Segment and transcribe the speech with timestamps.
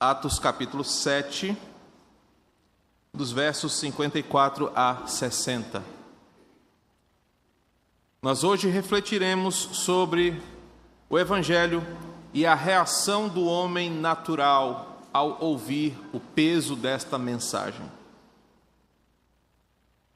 [0.00, 1.56] Atos capítulo 7,
[3.12, 5.82] dos versos 54 a 60.
[8.22, 10.40] Nós hoje refletiremos sobre
[11.10, 11.84] o Evangelho
[12.32, 17.84] e a reação do homem natural ao ouvir o peso desta mensagem.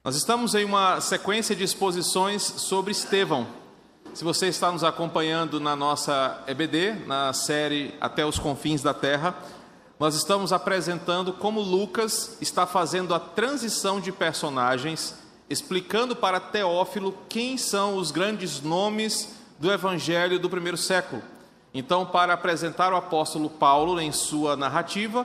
[0.04, 3.48] Nós estamos em uma sequência de exposições sobre Estevão.
[4.14, 9.34] Se você está nos acompanhando na nossa EBD, na série Até os Confins da Terra,
[10.02, 15.14] nós estamos apresentando como Lucas está fazendo a transição de personagens,
[15.48, 19.28] explicando para Teófilo quem são os grandes nomes
[19.60, 21.22] do evangelho do primeiro século.
[21.72, 25.24] Então, para apresentar o apóstolo Paulo em sua narrativa,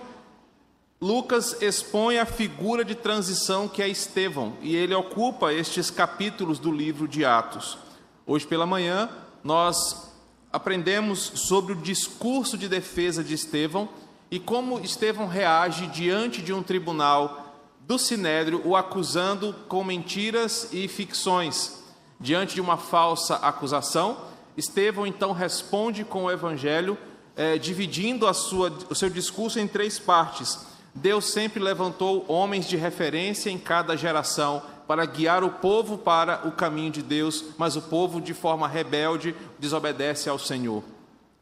[1.01, 6.71] Lucas expõe a figura de transição que é Estevão, e ele ocupa estes capítulos do
[6.71, 7.79] livro de Atos.
[8.27, 9.09] Hoje pela manhã,
[9.43, 10.13] nós
[10.53, 13.89] aprendemos sobre o discurso de defesa de Estevão
[14.29, 20.87] e como Estevão reage diante de um tribunal do Sinédrio, o acusando com mentiras e
[20.87, 21.83] ficções.
[22.19, 24.17] Diante de uma falsa acusação,
[24.57, 26.97] Estevão então responde com o Evangelho,
[27.35, 30.65] eh, dividindo sua, o seu discurso em três partes.
[30.93, 36.51] Deus sempre levantou homens de referência em cada geração para guiar o povo para o
[36.51, 40.83] caminho de Deus, mas o povo, de forma rebelde, desobedece ao Senhor.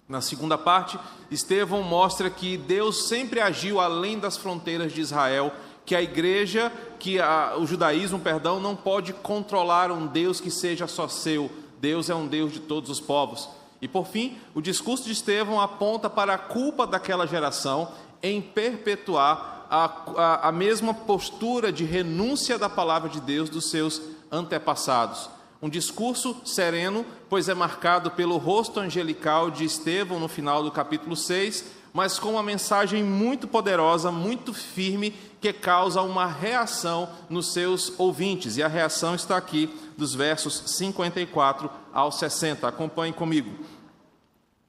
[0.07, 0.99] Na segunda parte,
[1.31, 5.51] Estevão mostra que Deus sempre agiu além das fronteiras de Israel,
[5.83, 10.87] que a igreja, que a, o judaísmo, perdão, não pode controlar um Deus que seja
[10.87, 11.49] só seu.
[11.79, 13.49] Deus é um Deus de todos os povos.
[13.81, 19.67] E por fim, o discurso de Estevão aponta para a culpa daquela geração em perpetuar
[19.69, 19.85] a,
[20.17, 25.29] a, a mesma postura de renúncia da palavra de Deus dos seus antepassados.
[25.65, 31.15] Um discurso sereno, pois é marcado pelo rosto angelical de Estevão no final do capítulo
[31.15, 37.91] 6, mas com uma mensagem muito poderosa, muito firme, que causa uma reação nos seus
[37.97, 38.57] ouvintes.
[38.57, 42.67] E a reação está aqui, dos versos 54 ao 60.
[42.67, 43.49] Acompanhe comigo.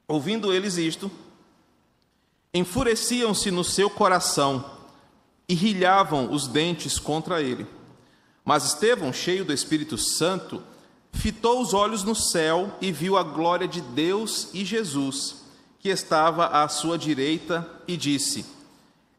[0.07, 1.11] Ouvindo eles isto,
[2.51, 4.65] enfureciam-se no seu coração
[5.47, 7.67] e rilhavam os dentes contra ele.
[8.43, 10.63] Mas Estevão, cheio do Espírito Santo,
[11.17, 15.37] fitou os olhos no céu e viu a glória de Deus e Jesus,
[15.79, 18.45] que estava à sua direita, e disse: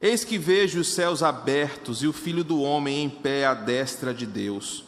[0.00, 4.14] Eis que vejo os céus abertos e o filho do homem em pé à destra
[4.14, 4.84] de Deus.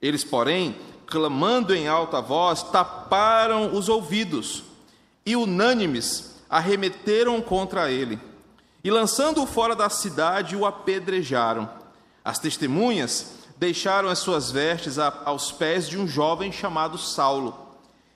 [0.00, 0.76] Eles, porém,
[1.06, 4.62] clamando em alta voz, taparam os ouvidos
[5.24, 8.20] e, unânimes, arremeteram contra ele.
[8.84, 11.68] E, lançando-o fora da cidade, o apedrejaram.
[12.24, 17.56] As testemunhas deixaram as suas vestes aos pés de um jovem chamado Saulo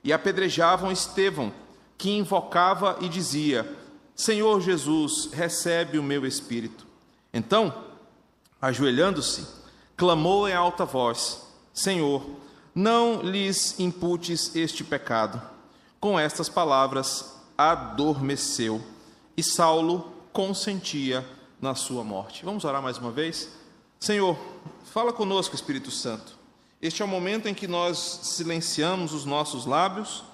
[0.03, 1.53] e apedrejavam Estevão,
[1.97, 3.77] que invocava e dizia:
[4.15, 6.87] Senhor Jesus, recebe o meu espírito.
[7.33, 7.73] Então,
[8.61, 9.47] ajoelhando-se,
[9.97, 12.25] clamou em alta voz: Senhor,
[12.75, 15.41] não lhes imputes este pecado.
[15.99, 18.81] Com estas palavras, adormeceu
[19.37, 21.27] e Saulo consentia
[21.61, 22.45] na sua morte.
[22.45, 23.60] Vamos orar mais uma vez?
[24.03, 24.35] Senhor,
[24.83, 26.35] fala conosco, Espírito Santo.
[26.81, 30.25] Este é o momento em que nós silenciamos os nossos lábios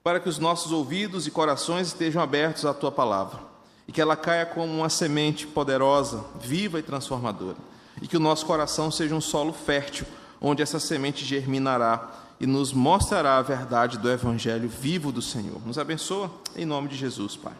[0.00, 3.40] para que os nossos ouvidos e corações estejam abertos à tua palavra
[3.88, 7.56] e que ela caia como uma semente poderosa, viva e transformadora,
[8.00, 10.06] e que o nosso coração seja um solo fértil
[10.40, 15.60] onde essa semente germinará e nos mostrará a verdade do evangelho vivo do Senhor.
[15.66, 17.54] Nos abençoa em nome de Jesus, Pai.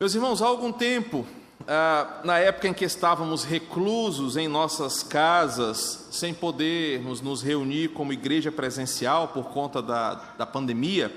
[0.00, 1.26] Meus irmãos, há algum tempo
[1.68, 8.12] ah, na época em que estávamos reclusos em nossas casas, sem podermos nos reunir como
[8.12, 11.14] igreja presencial por conta da, da pandemia,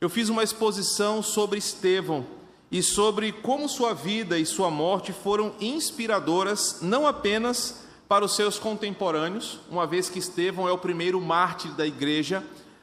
[0.00, 2.26] eu fiz uma exposição sobre Estevão
[2.70, 8.58] e sobre como sua vida e sua morte foram inspiradoras não apenas para os seus
[8.58, 12.42] contemporâneos, uma vez que Estevão é o primeiro mártir da igreja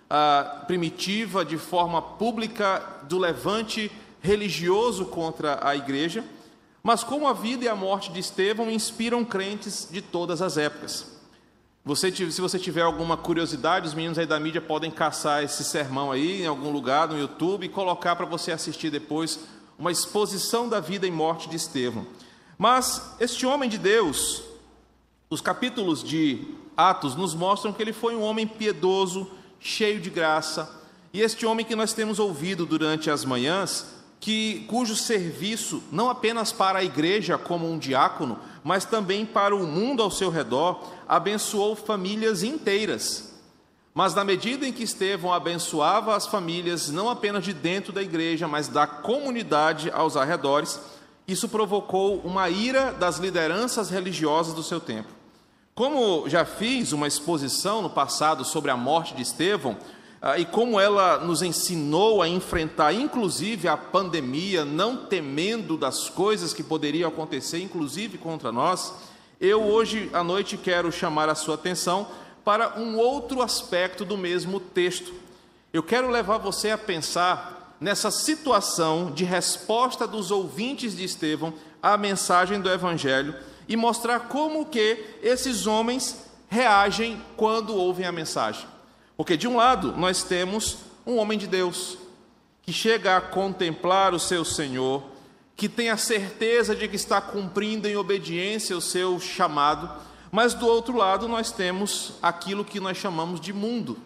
[0.10, 3.92] ah, primitiva de forma pública do levante
[4.22, 6.24] religioso contra a igreja
[6.84, 11.18] mas como a vida e a morte de Estevão inspiram crentes de todas as épocas.
[11.84, 16.12] Você, se você tiver alguma curiosidade, os meninos aí da mídia podem caçar esse sermão
[16.12, 19.40] aí em algum lugar no YouTube e colocar para você assistir depois
[19.80, 22.06] uma exposição da vida e morte de Estevão.
[22.58, 24.44] Mas este homem de Deus,
[25.30, 29.30] os capítulos de Atos nos mostram que ele foi um homem piedoso,
[29.60, 30.70] cheio de graça,
[31.14, 36.52] e este homem que nós temos ouvido durante as manhãs, que cujo serviço não apenas
[36.52, 41.76] para a igreja como um diácono, mas também para o mundo ao seu redor, abençoou
[41.76, 43.36] famílias inteiras.
[43.94, 48.48] Mas na medida em que Estevão abençoava as famílias, não apenas de dentro da igreja,
[48.48, 50.80] mas da comunidade aos arredores,
[51.28, 55.10] isso provocou uma ira das lideranças religiosas do seu tempo.
[55.74, 59.78] Como já fiz uma exposição no passado sobre a morte de Estevão,
[60.36, 66.64] e como ela nos ensinou a enfrentar, inclusive, a pandemia, não temendo das coisas que
[66.64, 68.94] poderiam acontecer, inclusive contra nós,
[69.40, 72.08] eu hoje à noite quero chamar a sua atenção
[72.44, 75.14] para um outro aspecto do mesmo texto.
[75.72, 81.96] Eu quero levar você a pensar nessa situação de resposta dos ouvintes de Estevão à
[81.96, 83.36] mensagem do evangelho
[83.68, 88.77] e mostrar como que esses homens reagem quando ouvem a mensagem.
[89.18, 91.98] Porque de um lado, nós temos um homem de Deus
[92.62, 95.04] que chega a contemplar o seu Senhor,
[95.56, 99.90] que tem a certeza de que está cumprindo em obediência o seu chamado,
[100.32, 103.98] mas do outro lado, nós temos aquilo que nós chamamos de mundo.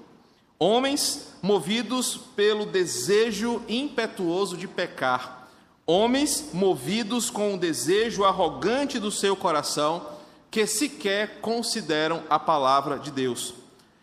[0.57, 5.49] Homens movidos pelo desejo impetuoso de pecar.
[5.85, 10.05] Homens movidos com o desejo arrogante do seu coração,
[10.51, 13.60] que sequer consideram a palavra de Deus.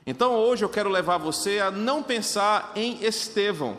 [0.09, 3.77] Então hoje eu quero levar você a não pensar em Estevão,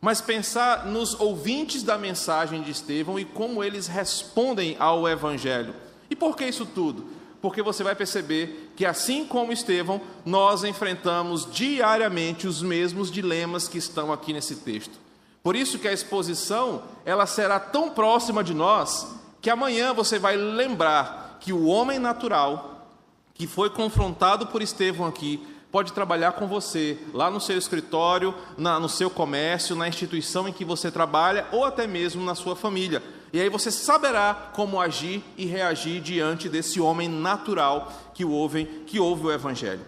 [0.00, 5.72] mas pensar nos ouvintes da mensagem de Estevão e como eles respondem ao Evangelho.
[6.10, 7.16] E por que isso tudo?
[7.40, 13.78] porque você vai perceber que, assim como Estevão, nós enfrentamos diariamente os mesmos dilemas que
[13.78, 14.98] estão aqui nesse texto.
[15.42, 19.06] Por isso que a exposição ela será tão próxima de nós
[19.40, 22.88] que amanhã você vai lembrar que o homem natural
[23.34, 28.80] que foi confrontado por Estevão aqui pode trabalhar com você lá no seu escritório, na,
[28.80, 33.02] no seu comércio, na instituição em que você trabalha ou até mesmo na sua família.
[33.32, 38.98] E aí você saberá como agir e reagir diante desse homem natural que ouve, que
[38.98, 39.84] ouve o Evangelho.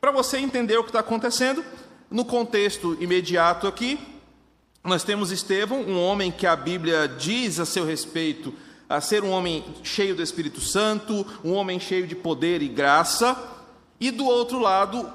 [0.00, 1.64] Para você entender o que está acontecendo,
[2.10, 3.98] no contexto imediato aqui,
[4.84, 8.54] nós temos Estevão, um homem que a Bíblia diz a seu respeito
[8.88, 13.36] a ser um homem cheio do Espírito Santo, um homem cheio de poder e graça,
[13.98, 15.10] e do outro lado,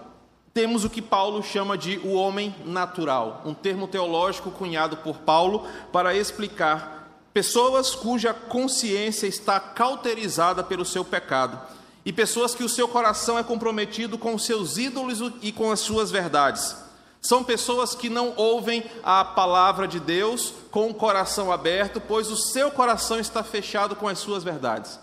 [0.60, 5.66] temos o que Paulo chama de o homem natural, um termo teológico cunhado por Paulo
[5.90, 11.58] para explicar pessoas cuja consciência está cauterizada pelo seu pecado,
[12.06, 15.80] e pessoas que o seu coração é comprometido com os seus ídolos e com as
[15.80, 16.76] suas verdades.
[17.22, 22.36] São pessoas que não ouvem a palavra de Deus com o coração aberto, pois o
[22.36, 25.00] seu coração está fechado com as suas verdades.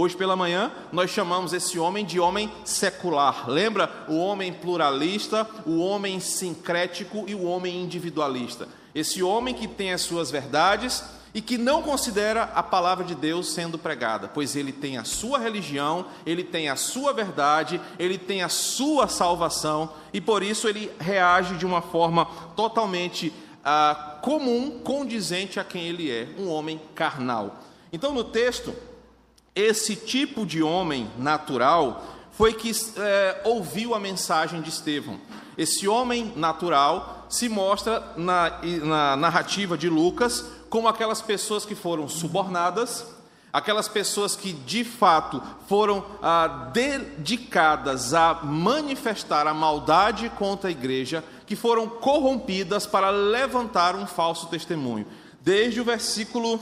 [0.00, 3.50] Hoje pela manhã, nós chamamos esse homem de homem secular.
[3.50, 4.06] Lembra?
[4.06, 8.68] O homem pluralista, o homem sincrético e o homem individualista.
[8.94, 11.02] Esse homem que tem as suas verdades,
[11.34, 15.36] e que não considera a palavra de Deus sendo pregada, pois ele tem a sua
[15.36, 20.92] religião, ele tem a sua verdade, ele tem a sua salvação e por isso ele
[21.00, 22.24] reage de uma forma
[22.54, 23.32] totalmente
[23.64, 27.56] ah, comum, condizente a quem ele é, um homem carnal.
[27.92, 28.74] Então, no texto,
[29.58, 35.18] esse tipo de homem natural foi que é, ouviu a mensagem de Estevão.
[35.56, 42.08] Esse homem natural se mostra na, na narrativa de Lucas como aquelas pessoas que foram
[42.08, 43.04] subornadas,
[43.52, 51.24] aquelas pessoas que de fato foram ah, dedicadas a manifestar a maldade contra a igreja,
[51.44, 55.06] que foram corrompidas para levantar um falso testemunho.
[55.40, 56.60] Desde o versículo,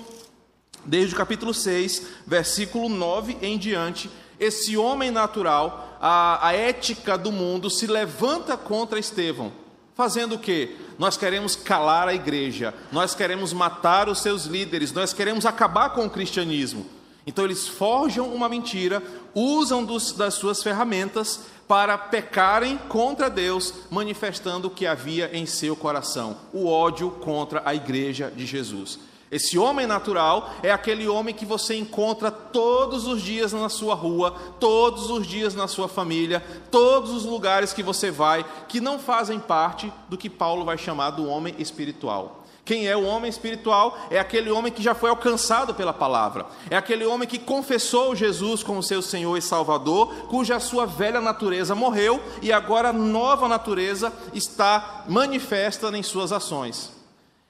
[0.87, 7.33] desde o capítulo 6, versículo 9 em diante, esse homem natural, a, a ética do
[7.33, 9.53] mundo se levanta contra Estevão
[9.97, 10.77] Fazendo o quê?
[10.99, 16.05] Nós queremos calar a igreja, nós queremos matar os seus líderes, nós queremos acabar com
[16.05, 16.85] o cristianismo.
[17.27, 19.03] Então eles forjam uma mentira,
[19.35, 25.75] usam dos, das suas ferramentas para pecarem contra Deus, manifestando o que havia em seu
[25.75, 28.99] coração: o ódio contra a igreja de Jesus.
[29.31, 34.31] Esse homem natural é aquele homem que você encontra todos os dias na sua rua,
[34.61, 39.41] todos os dias na sua família, todos os lugares que você vai, que não fazem
[39.41, 42.45] parte do que Paulo vai chamar do homem espiritual.
[42.65, 43.97] Quem é o homem espiritual?
[44.11, 46.47] É aquele homem que já foi alcançado pela palavra.
[46.69, 51.77] É aquele homem que confessou Jesus como seu Senhor e Salvador, cuja sua velha natureza
[51.77, 56.96] morreu e agora a nova natureza está manifesta em suas ações.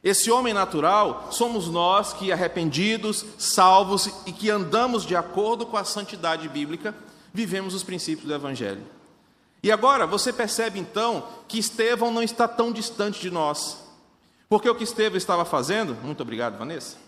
[0.06, 5.82] Esse homem natural somos nós que, arrependidos, salvos e que andamos de acordo com a
[5.82, 6.94] santidade bíblica,
[7.34, 8.86] vivemos os princípios do Evangelho.
[9.64, 13.78] E agora você percebe então que Estevão não está tão distante de nós.
[14.48, 16.98] Porque o que Estevão estava fazendo, muito obrigado, Vanessa.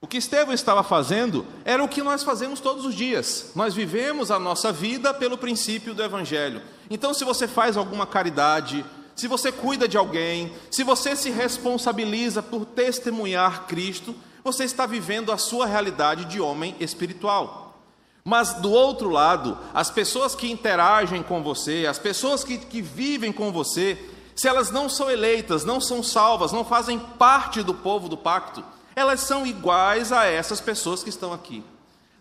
[0.00, 3.52] O que Estevão estava fazendo era o que nós fazemos todos os dias.
[3.54, 6.60] Nós vivemos a nossa vida pelo princípio do Evangelho.
[6.92, 8.84] Então, se você faz alguma caridade,
[9.16, 15.32] se você cuida de alguém, se você se responsabiliza por testemunhar Cristo, você está vivendo
[15.32, 17.78] a sua realidade de homem espiritual.
[18.22, 23.32] Mas do outro lado, as pessoas que interagem com você, as pessoas que, que vivem
[23.32, 23.98] com você,
[24.36, 28.62] se elas não são eleitas, não são salvas, não fazem parte do povo do pacto,
[28.94, 31.64] elas são iguais a essas pessoas que estão aqui.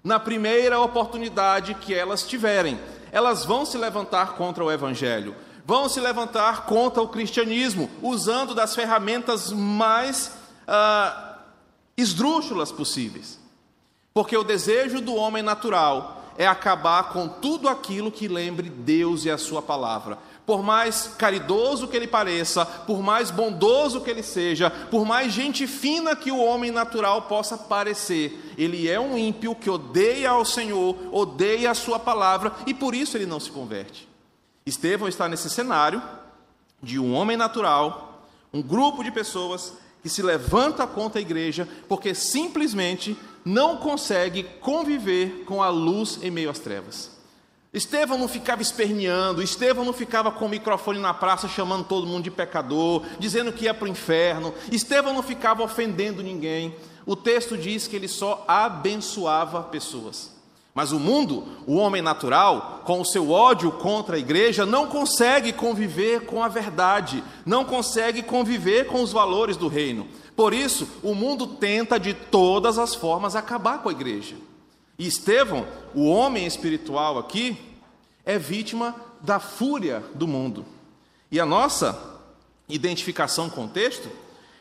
[0.01, 2.79] Na primeira oportunidade que elas tiverem,
[3.11, 8.73] elas vão se levantar contra o Evangelho, vão se levantar contra o cristianismo, usando das
[8.73, 10.31] ferramentas mais
[10.67, 11.37] ah,
[11.97, 13.39] esdrúxulas possíveis.
[14.13, 19.31] Porque o desejo do homem natural é acabar com tudo aquilo que lembre Deus e
[19.31, 20.17] a Sua palavra.
[20.51, 25.65] Por mais caridoso que ele pareça, por mais bondoso que ele seja, por mais gente
[25.65, 30.97] fina que o homem natural possa parecer, ele é um ímpio que odeia ao Senhor,
[31.09, 34.09] odeia a Sua palavra e por isso ele não se converte.
[34.65, 36.03] Estevão está nesse cenário
[36.83, 42.13] de um homem natural, um grupo de pessoas que se levanta contra a igreja porque
[42.13, 47.20] simplesmente não consegue conviver com a luz em meio às trevas.
[47.73, 52.23] Estevão não ficava esperneando, Estevão não ficava com o microfone na praça chamando todo mundo
[52.23, 56.75] de pecador, dizendo que ia para o inferno, Estevão não ficava ofendendo ninguém.
[57.05, 60.31] O texto diz que ele só abençoava pessoas.
[60.73, 65.53] Mas o mundo, o homem natural, com o seu ódio contra a igreja, não consegue
[65.53, 70.07] conviver com a verdade, não consegue conviver com os valores do reino.
[70.35, 74.35] Por isso, o mundo tenta de todas as formas acabar com a igreja.
[74.97, 77.57] E Estevão, o homem espiritual aqui,
[78.25, 80.65] é vítima da fúria do mundo.
[81.31, 82.19] E a nossa
[82.67, 84.09] identificação com o texto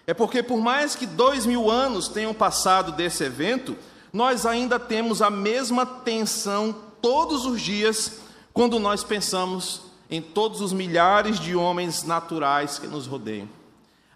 [0.07, 3.77] é porque, por mais que dois mil anos tenham passado desse evento,
[4.13, 8.21] nós ainda temos a mesma tensão todos os dias
[8.53, 13.49] quando nós pensamos em todos os milhares de homens naturais que nos rodeiam.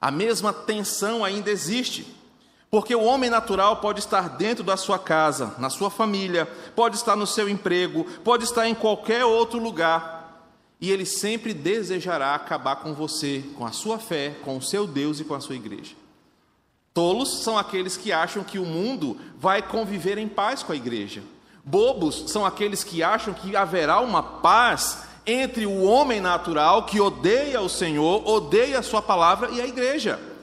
[0.01, 2.07] A mesma tensão ainda existe,
[2.75, 7.15] porque o homem natural pode estar dentro da sua casa, na sua família, pode estar
[7.15, 10.43] no seu emprego, pode estar em qualquer outro lugar,
[10.81, 15.21] e ele sempre desejará acabar com você, com a sua fé, com o seu Deus
[15.21, 15.95] e com a sua igreja.
[16.93, 21.23] Tolos são aqueles que acham que o mundo vai conviver em paz com a igreja.
[21.65, 27.61] Bobos são aqueles que acham que haverá uma paz entre o homem natural que odeia
[27.61, 30.34] o Senhor, odeia a sua palavra e a igreja.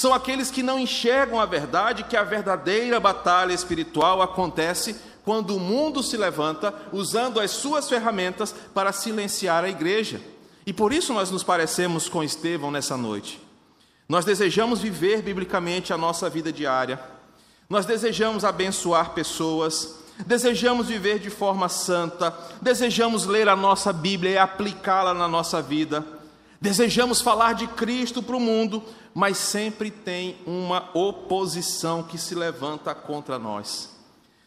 [0.00, 5.60] São aqueles que não enxergam a verdade, que a verdadeira batalha espiritual acontece quando o
[5.60, 10.18] mundo se levanta usando as suas ferramentas para silenciar a igreja.
[10.64, 13.42] E por isso nós nos parecemos com Estevão nessa noite.
[14.08, 16.98] Nós desejamos viver biblicamente a nossa vida diária,
[17.68, 24.38] nós desejamos abençoar pessoas, desejamos viver de forma santa, desejamos ler a nossa Bíblia e
[24.38, 26.02] aplicá-la na nossa vida,
[26.60, 28.82] desejamos falar de Cristo para o mundo,
[29.14, 33.90] mas sempre tem uma oposição que se levanta contra nós.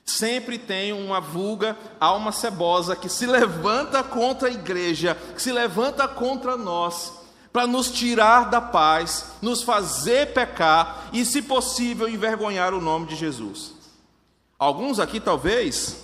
[0.06, 6.08] Sempre tem uma vulga, alma cebosa que se levanta contra a igreja, que se levanta
[6.08, 7.14] contra nós
[7.54, 13.16] para nos tirar da paz, nos fazer pecar e, se possível, envergonhar o nome de
[13.16, 13.74] Jesus.
[14.58, 16.04] Alguns aqui, talvez,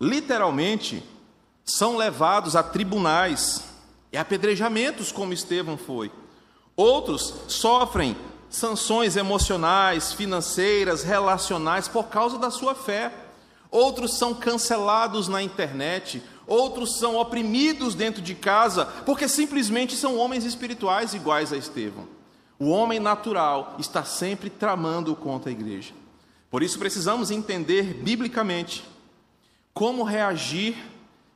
[0.00, 1.04] literalmente,
[1.64, 3.64] são levados a tribunais
[4.16, 6.10] e apedrejamentos, como Estevão foi.
[6.74, 8.16] Outros sofrem
[8.48, 13.12] sanções emocionais, financeiras, relacionais por causa da sua fé.
[13.70, 20.44] Outros são cancelados na internet, outros são oprimidos dentro de casa, porque simplesmente são homens
[20.44, 22.08] espirituais iguais a Estevão.
[22.58, 25.92] O homem natural está sempre tramando contra a igreja.
[26.50, 28.82] Por isso precisamos entender biblicamente
[29.74, 30.74] como reagir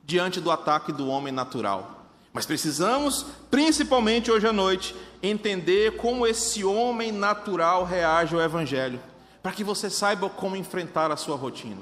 [0.03, 2.00] diante do ataque do homem natural.
[2.33, 8.99] Mas precisamos, principalmente hoje à noite, entender como esse homem natural reage ao Evangelho,
[9.43, 11.81] para que você saiba como enfrentar a sua rotina.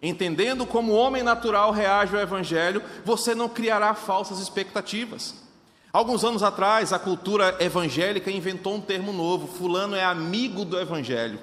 [0.00, 5.34] Entendendo como o homem natural reage ao Evangelho, você não criará falsas expectativas.
[5.92, 11.40] Alguns anos atrás, a cultura evangélica inventou um termo novo: Fulano é amigo do Evangelho.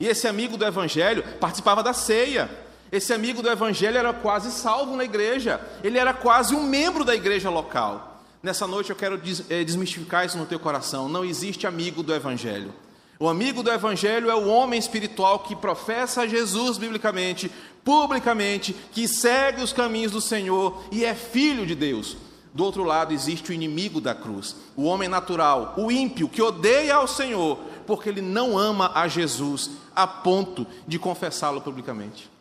[0.00, 2.50] E esse amigo do Evangelho participava da ceia.
[2.94, 5.60] Esse amigo do Evangelho era quase salvo na igreja.
[5.82, 8.22] Ele era quase um membro da igreja local.
[8.40, 9.20] Nessa noite eu quero
[9.50, 11.08] eh, desmistificar isso no teu coração.
[11.08, 12.72] Não existe amigo do Evangelho.
[13.18, 17.50] O amigo do Evangelho é o homem espiritual que professa Jesus biblicamente,
[17.82, 22.16] publicamente, que segue os caminhos do Senhor e é filho de Deus.
[22.54, 26.94] Do outro lado existe o inimigo da cruz, o homem natural, o ímpio, que odeia
[26.94, 27.58] ao Senhor,
[27.88, 32.32] porque ele não ama a Jesus a ponto de confessá-lo publicamente.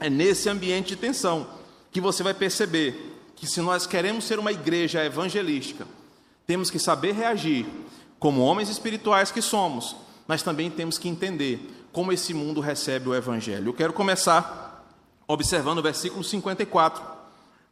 [0.00, 1.46] É nesse ambiente de tensão
[1.90, 5.86] que você vai perceber que, se nós queremos ser uma igreja evangelística,
[6.46, 7.66] temos que saber reagir
[8.18, 11.60] como homens espirituais que somos, mas também temos que entender
[11.92, 13.68] como esse mundo recebe o evangelho.
[13.68, 14.84] Eu quero começar
[15.26, 17.02] observando o versículo 54,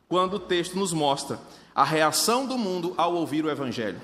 [0.09, 1.39] quando o texto nos mostra
[1.75, 4.01] a reação do mundo ao ouvir o evangelho.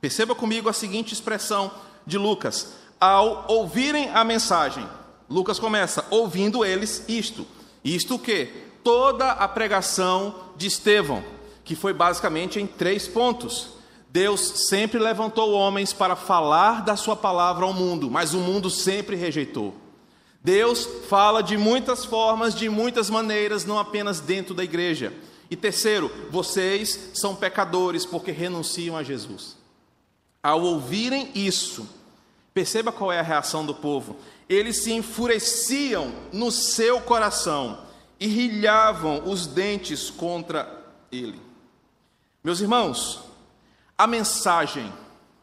[0.00, 1.70] Perceba comigo a seguinte expressão
[2.06, 4.86] de Lucas: ao ouvirem a mensagem.
[5.28, 7.46] Lucas começa ouvindo eles isto.
[7.84, 8.48] Isto o quê?
[8.82, 11.22] Toda a pregação de Estevão,
[11.64, 13.68] que foi basicamente em três pontos.
[14.08, 19.14] Deus sempre levantou homens para falar da sua palavra ao mundo, mas o mundo sempre
[19.16, 19.74] rejeitou.
[20.42, 25.12] Deus fala de muitas formas, de muitas maneiras, não apenas dentro da igreja.
[25.50, 29.56] E terceiro, vocês são pecadores porque renunciam a Jesus.
[30.42, 31.86] Ao ouvirem isso,
[32.54, 34.16] perceba qual é a reação do povo.
[34.50, 37.78] Eles se enfureciam no seu coração
[38.18, 40.68] e rilhavam os dentes contra
[41.12, 41.40] ele.
[42.42, 43.20] Meus irmãos,
[43.96, 44.92] a mensagem,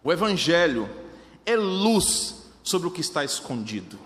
[0.04, 0.90] o Evangelho,
[1.46, 3.98] é luz sobre o que está escondido.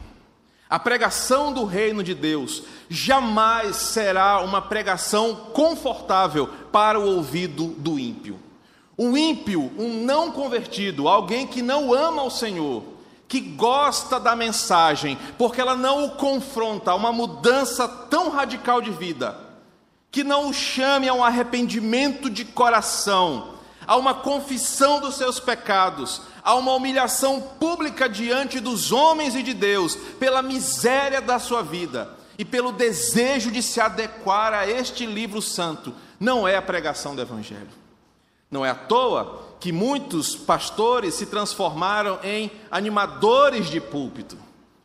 [0.70, 7.98] A pregação do reino de Deus jamais será uma pregação confortável para o ouvido do
[7.98, 8.40] ímpio.
[8.96, 12.91] O ímpio, um não convertido, alguém que não ama o Senhor,
[13.32, 18.92] que gosta da mensagem, porque ela não o confronta a uma mudança tão radical de
[18.92, 19.40] vida,
[20.12, 23.54] que não o chame a um arrependimento de coração,
[23.88, 29.54] a uma confissão dos seus pecados, a uma humilhação pública diante dos homens e de
[29.54, 35.42] Deus, pela miséria da sua vida e pelo desejo de se adequar a este livro
[35.42, 37.70] santo, não é a pregação do Evangelho.
[38.52, 44.38] Não é à toa que muitos pastores se transformaram em animadores de púlpito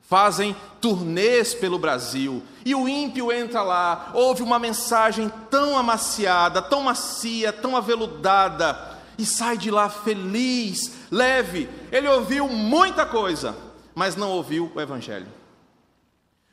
[0.08, 6.82] fazem turnês pelo Brasil, e o ímpio entra lá, ouve uma mensagem tão amaciada, tão
[6.82, 11.68] macia, tão aveludada, e sai de lá feliz, leve.
[11.90, 13.56] Ele ouviu muita coisa,
[13.94, 15.26] mas não ouviu o Evangelho.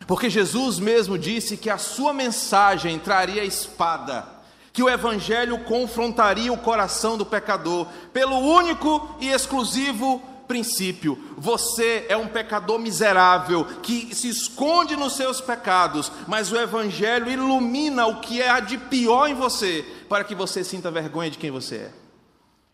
[0.08, 4.26] Porque Jesus mesmo disse que a sua mensagem traria espada,
[4.74, 12.18] que o Evangelho confrontaria o coração do pecador, pelo único e exclusivo princípio: você é
[12.18, 18.42] um pecador miserável que se esconde nos seus pecados, mas o Evangelho ilumina o que
[18.42, 21.92] é de pior em você, para que você sinta vergonha de quem você é.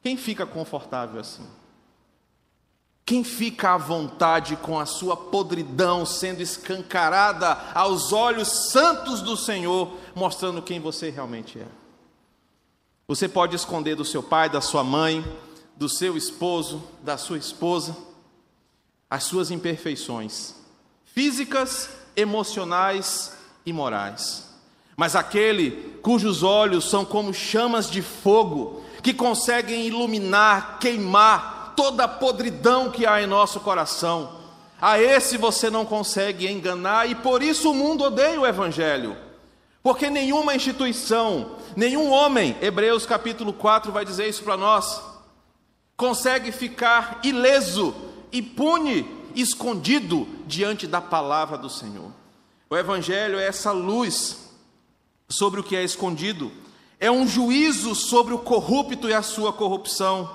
[0.02, 1.46] Quem fica confortável assim?
[3.06, 9.92] Quem fica à vontade com a sua podridão sendo escancarada aos olhos santos do Senhor,
[10.16, 11.79] mostrando quem você realmente é?
[13.10, 15.26] Você pode esconder do seu pai, da sua mãe,
[15.76, 17.98] do seu esposo, da sua esposa,
[19.10, 20.54] as suas imperfeições
[21.04, 23.34] físicas, emocionais
[23.66, 24.48] e morais.
[24.96, 25.72] Mas aquele
[26.04, 33.08] cujos olhos são como chamas de fogo, que conseguem iluminar, queimar toda a podridão que
[33.08, 34.38] há em nosso coração,
[34.80, 39.18] a esse você não consegue enganar e por isso o mundo odeia o Evangelho.
[39.82, 45.02] Porque nenhuma instituição, nenhum homem, Hebreus capítulo 4 vai dizer isso para nós,
[45.96, 47.96] consegue ficar ileso,
[48.32, 52.12] impune, escondido diante da palavra do Senhor.
[52.70, 54.50] O Evangelho é essa luz
[55.30, 56.52] sobre o que é escondido,
[57.00, 60.30] é um juízo sobre o corrupto e a sua corrupção,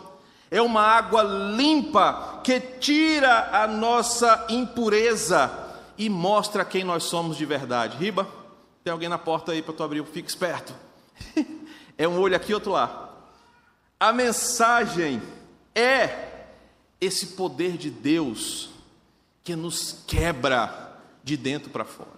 [0.50, 5.50] é uma água limpa que tira a nossa impureza
[5.98, 7.96] e mostra quem nós somos de verdade.
[7.96, 8.26] Riba,
[8.84, 10.74] tem alguém na porta aí para tu abrir, fica esperto.
[11.96, 13.10] é um olho aqui, outro lá.
[13.98, 15.22] A mensagem
[15.74, 16.44] é
[17.00, 18.68] esse poder de Deus
[19.42, 22.10] que nos quebra de dentro para fora.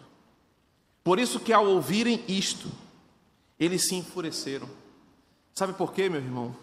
[1.05, 2.69] Por isso que ao ouvirem isto,
[3.61, 4.69] eles se enfureceram.
[5.55, 6.57] Sabe por quê, meu irmão?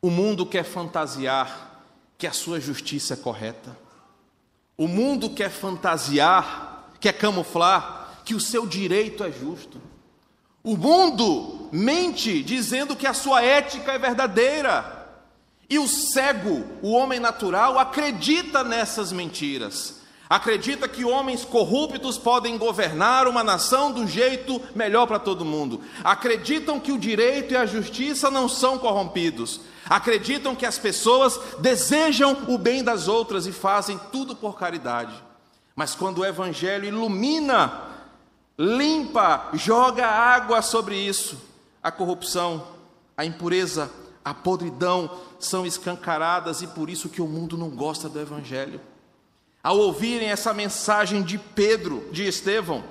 [0.00, 1.82] O mundo quer fantasiar
[2.16, 3.76] que a sua justiça é correta.
[4.74, 7.99] O mundo quer fantasiar, quer camuflar
[8.30, 9.82] que o seu direito é justo.
[10.62, 15.08] O mundo mente dizendo que a sua ética é verdadeira.
[15.68, 20.00] E o cego, o homem natural, acredita nessas mentiras.
[20.28, 25.80] Acredita que homens corruptos podem governar uma nação do jeito melhor para todo mundo.
[26.04, 29.60] Acreditam que o direito e a justiça não são corrompidos.
[29.86, 35.20] Acreditam que as pessoas desejam o bem das outras e fazem tudo por caridade.
[35.74, 37.89] Mas quando o Evangelho ilumina,
[38.62, 41.40] limpa, joga água sobre isso,
[41.82, 42.66] a corrupção,
[43.16, 43.90] a impureza,
[44.22, 48.78] a podridão são escancaradas e por isso que o mundo não gosta do evangelho.
[49.62, 52.84] Ao ouvirem essa mensagem de Pedro, de Estevão,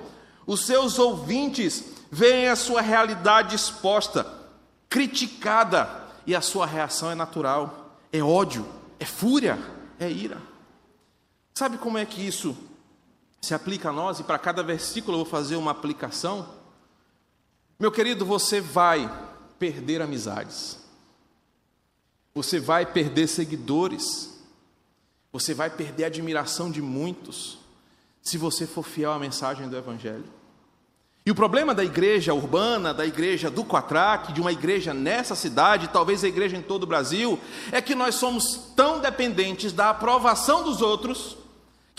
[0.44, 4.26] os seus ouvintes veem a sua realidade exposta,
[4.88, 8.66] criticada, e a sua reação é natural, é ódio,
[8.98, 9.58] é fúria,
[9.98, 10.38] é ira.
[11.54, 12.56] Sabe como é que isso
[13.40, 14.20] se aplica a nós?
[14.20, 16.48] E para cada versículo eu vou fazer uma aplicação.
[17.78, 19.10] Meu querido, você vai
[19.58, 20.78] perder amizades,
[22.34, 24.38] você vai perder seguidores,
[25.32, 27.58] você vai perder a admiração de muitos,
[28.22, 30.24] se você for fiel à mensagem do Evangelho.
[31.24, 35.88] E o problema da igreja urbana, da igreja do Quatraque, de uma igreja nessa cidade,
[35.88, 37.38] talvez a igreja em todo o Brasil,
[37.70, 41.36] é que nós somos tão dependentes da aprovação dos outros,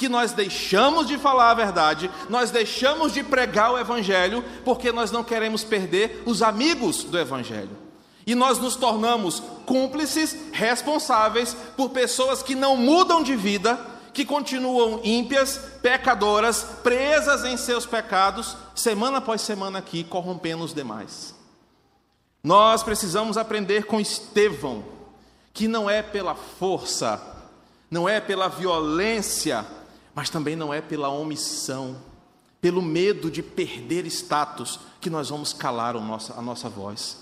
[0.01, 5.11] que nós deixamos de falar a verdade, nós deixamos de pregar o Evangelho, porque nós
[5.11, 7.77] não queremos perder os amigos do Evangelho.
[8.25, 13.79] E nós nos tornamos cúmplices, responsáveis por pessoas que não mudam de vida,
[14.11, 21.35] que continuam ímpias, pecadoras, presas em seus pecados, semana após semana aqui, corrompendo os demais.
[22.43, 24.83] Nós precisamos aprender com Estevão,
[25.53, 27.21] que não é pela força,
[27.91, 29.63] não é pela violência,
[30.13, 31.97] mas também não é pela omissão,
[32.59, 37.21] pelo medo de perder status, que nós vamos calar a nossa, voz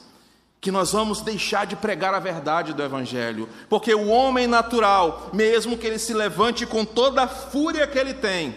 [0.61, 5.77] que nós vamos deixar de pregar a verdade do Evangelho, porque o homem natural, mesmo
[5.77, 8.55] que ele se levante com toda a fúria que ele tem,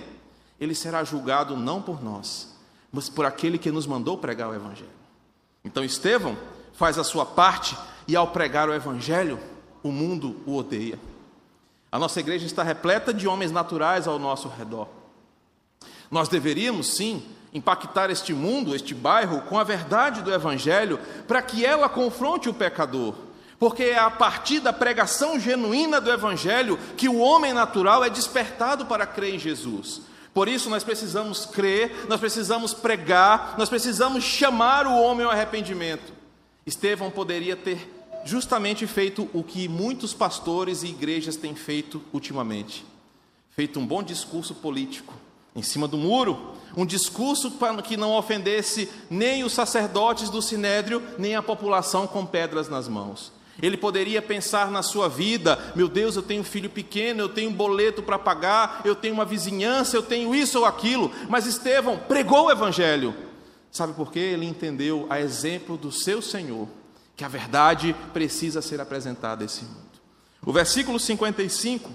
[0.61, 2.49] ele será julgado não por nós,
[2.93, 4.91] mas por aquele que nos mandou pregar o Evangelho.
[5.65, 6.37] Então Estevão
[6.73, 7.77] faz a sua parte
[8.09, 9.39] e ao pregar o Evangelho,
[9.83, 10.99] o mundo o odeia.
[11.93, 14.89] A nossa igreja está repleta de homens naturais ao nosso redor.
[16.11, 21.67] Nós deveríamos, sim, impactar este mundo, este bairro, com a verdade do Evangelho, para que
[21.67, 23.15] ela confronte o pecador.
[23.59, 28.87] Porque é a partir da pregação genuína do Evangelho que o homem natural é despertado
[28.87, 30.01] para crer em Jesus.
[30.33, 36.11] Por isso nós precisamos crer, nós precisamos pregar, nós precisamos chamar o homem ao arrependimento.
[36.67, 42.85] Estevão poderia ter justamente feito o que muitos pastores e igrejas têm feito ultimamente:
[43.51, 45.15] feito um bom discurso político
[45.55, 47.53] em cima do muro, um discurso
[47.85, 53.33] que não ofendesse nem os sacerdotes do sinédrio, nem a população com pedras nas mãos.
[53.61, 57.51] Ele poderia pensar na sua vida: meu Deus, eu tenho um filho pequeno, eu tenho
[57.51, 61.13] um boleto para pagar, eu tenho uma vizinhança, eu tenho isso ou aquilo.
[61.29, 63.15] Mas Estevão pregou o Evangelho.
[63.71, 64.21] Sabe por quê?
[64.21, 66.69] Ele entendeu, a exemplo do seu Senhor,
[67.17, 69.93] que a verdade precisa ser apresentada a esse mundo.
[70.45, 71.91] O versículo 55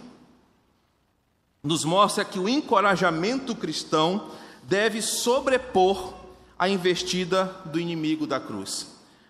[1.63, 4.31] nos mostra que o encorajamento cristão
[4.63, 6.13] deve sobrepor
[6.57, 8.87] a investida do inimigo da cruz.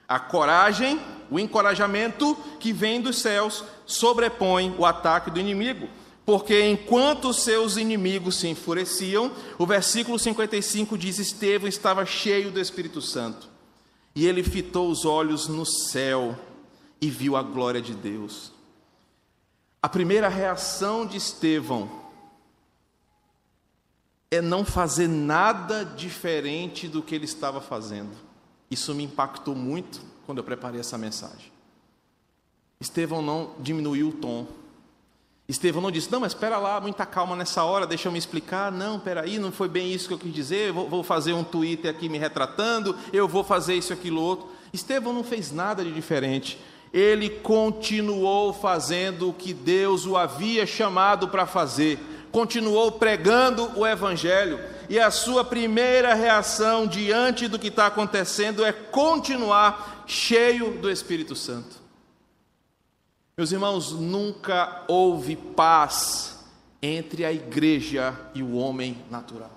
[0.08, 5.90] A coragem, o encorajamento que vem dos céus sobrepõe o ataque do inimigo.
[6.26, 13.02] Porque enquanto seus inimigos se enfureciam, o versículo 55 diz: Estevão estava cheio do Espírito
[13.02, 13.50] Santo.
[14.18, 16.36] E ele fitou os olhos no céu
[17.00, 18.52] e viu a glória de Deus.
[19.80, 21.88] A primeira reação de Estevão
[24.32, 28.10] é não fazer nada diferente do que ele estava fazendo.
[28.72, 31.52] Isso me impactou muito quando eu preparei essa mensagem.
[32.80, 34.48] Estevão não diminuiu o tom.
[35.48, 38.72] Estevão não disse, não, mas espera lá, muita calma nessa hora, deixa eu me explicar.
[38.72, 41.90] Não, peraí, não foi bem isso que eu quis dizer, vou, vou fazer um Twitter
[41.90, 44.48] aqui me retratando, eu vou fazer isso, aquilo, outro.
[44.74, 46.60] Estevão não fez nada de diferente.
[46.94, 52.00] Ele continuou fazendo o que Deus o havia chamado para fazer
[52.38, 58.72] continuou pregando o Evangelho, e a sua primeira reação diante do que está acontecendo é
[58.72, 61.87] continuar cheio do Espírito Santo.
[63.38, 66.44] Meus irmãos, nunca houve paz
[66.82, 69.52] entre a igreja e o homem natural.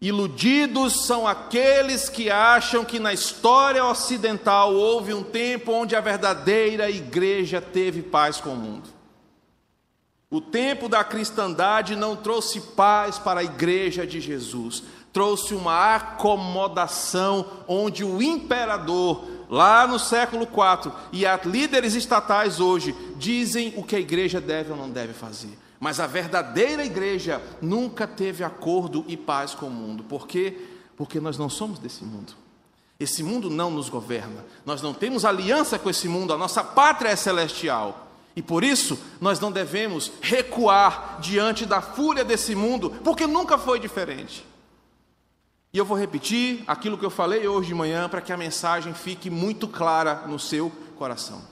[0.00, 6.88] Iludidos são aqueles que acham que na história ocidental houve um tempo onde a verdadeira
[6.88, 8.88] igreja teve paz com o mundo.
[10.30, 17.44] O tempo da cristandade não trouxe paz para a igreja de Jesus, trouxe uma acomodação
[17.68, 23.96] onde o imperador, lá no século IV, e as líderes estatais hoje dizem o que
[23.96, 25.58] a igreja deve ou não deve fazer.
[25.80, 30.04] Mas a verdadeira igreja nunca teve acordo e paz com o mundo.
[30.04, 30.56] Por quê?
[30.96, 32.34] Porque nós não somos desse mundo.
[33.00, 34.44] Esse mundo não nos governa.
[34.64, 36.34] Nós não temos aliança com esse mundo.
[36.34, 38.08] A nossa pátria é celestial.
[38.36, 43.80] E por isso nós não devemos recuar diante da fúria desse mundo, porque nunca foi
[43.80, 44.46] diferente.
[45.72, 48.92] E eu vou repetir aquilo que eu falei hoje de manhã para que a mensagem
[48.92, 51.42] fique muito clara no seu coração.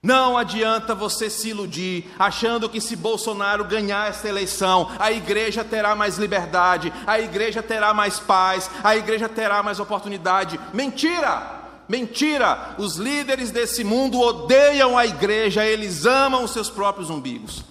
[0.00, 5.96] Não adianta você se iludir achando que se Bolsonaro ganhar esta eleição, a igreja terá
[5.96, 10.58] mais liberdade, a igreja terá mais paz, a igreja terá mais oportunidade.
[10.72, 11.56] Mentira!
[11.88, 12.76] Mentira!
[12.78, 17.64] Os líderes desse mundo odeiam a igreja, eles amam os seus próprios umbigos.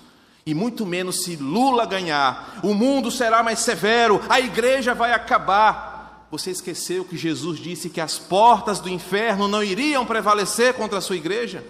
[0.47, 6.25] E muito menos se Lula ganhar, o mundo será mais severo, a igreja vai acabar.
[6.31, 11.01] Você esqueceu que Jesus disse que as portas do inferno não iriam prevalecer contra a
[11.01, 11.65] sua igreja?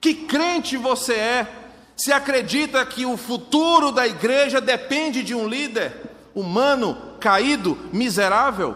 [0.00, 1.54] Que crente você é?
[1.94, 5.94] Se acredita que o futuro da igreja depende de um líder
[6.34, 8.74] humano, caído, miserável?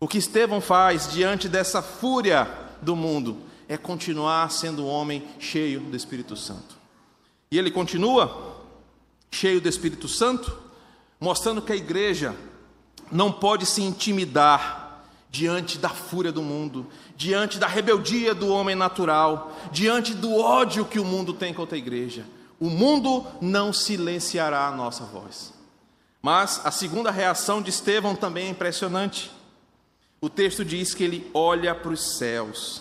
[0.00, 2.48] O que Estevão faz diante dessa fúria
[2.80, 6.81] do mundo é continuar sendo um homem cheio do Espírito Santo.
[7.52, 8.56] E ele continua
[9.30, 10.56] cheio do Espírito Santo,
[11.20, 12.34] mostrando que a igreja
[13.10, 19.54] não pode se intimidar diante da fúria do mundo, diante da rebeldia do homem natural,
[19.70, 22.24] diante do ódio que o mundo tem contra a igreja.
[22.58, 25.52] O mundo não silenciará a nossa voz.
[26.22, 29.30] Mas a segunda reação de Estevão também é impressionante.
[30.22, 32.80] O texto diz que ele olha para os céus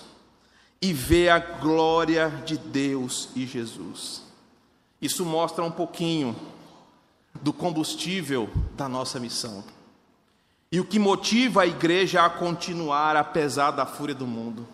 [0.82, 4.31] e vê a glória de Deus e Jesus.
[5.02, 6.36] Isso mostra um pouquinho
[7.42, 9.64] do combustível da nossa missão.
[10.72, 14.68] E o que motiva a igreja a continuar apesar da fúria do mundo.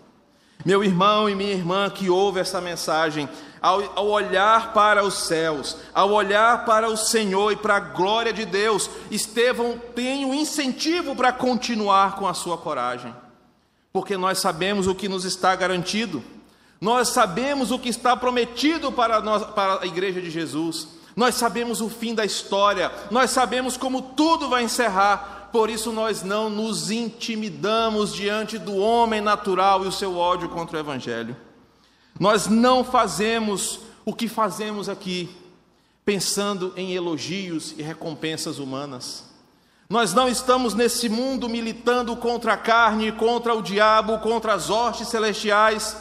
[0.66, 3.30] Meu irmão e minha irmã que ouve essa mensagem,
[3.62, 8.34] ao, ao, olhar para os céus, ao olhar para o Senhor e para a glória
[8.34, 13.16] de Deus, Estevão tem um incentivo para continuar com a sua coragem,
[13.94, 16.24] porque nós sabemos o que nos está garantido,
[16.80, 21.82] nós sabemos o que está prometido para, nós, para a igreja de Jesus, nós sabemos
[21.82, 26.92] o fim da história, nós sabemos como tudo vai encerrar, por isso nós não nos
[26.92, 31.36] intimidamos diante do homem natural e o seu ódio contra o Evangelho.
[32.20, 35.30] Nós não fazemos o que fazemos aqui,
[36.06, 39.26] pensando em elogios e recompensas humanas.
[39.90, 45.08] Nós não estamos nesse mundo militando contra a carne, contra o diabo, contra as hostes
[45.08, 45.96] celestiais,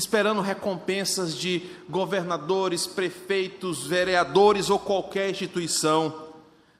[0.00, 6.12] esperando recompensas de governadores, prefeitos, vereadores ou qualquer instituição.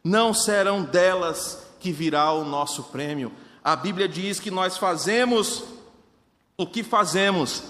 [0.02, 3.30] Não serão delas que virá o nosso prêmio.
[3.62, 5.64] A Bíblia diz que nós fazemos
[6.56, 7.62] o que fazemos,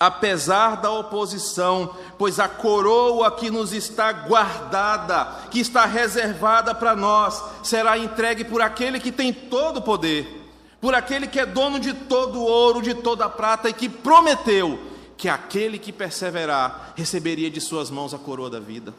[0.00, 7.42] apesar da oposição, pois a coroa que nos está guardada, que está reservada para nós,
[7.62, 11.92] será entregue por aquele que tem todo o poder, por aquele que é dono de
[11.92, 14.93] todo o ouro, de toda a prata e que prometeu
[15.24, 18.92] que aquele que perseverar receberia de suas mãos a coroa da vida.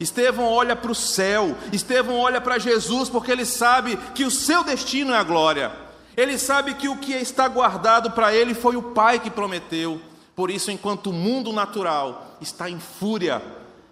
[0.00, 4.64] Estevão olha para o céu, Estevão olha para Jesus, porque ele sabe que o seu
[4.64, 5.70] destino é a glória.
[6.16, 10.00] Ele sabe que o que está guardado para ele foi o Pai que prometeu.
[10.34, 13.42] Por isso, enquanto o mundo natural está em fúria,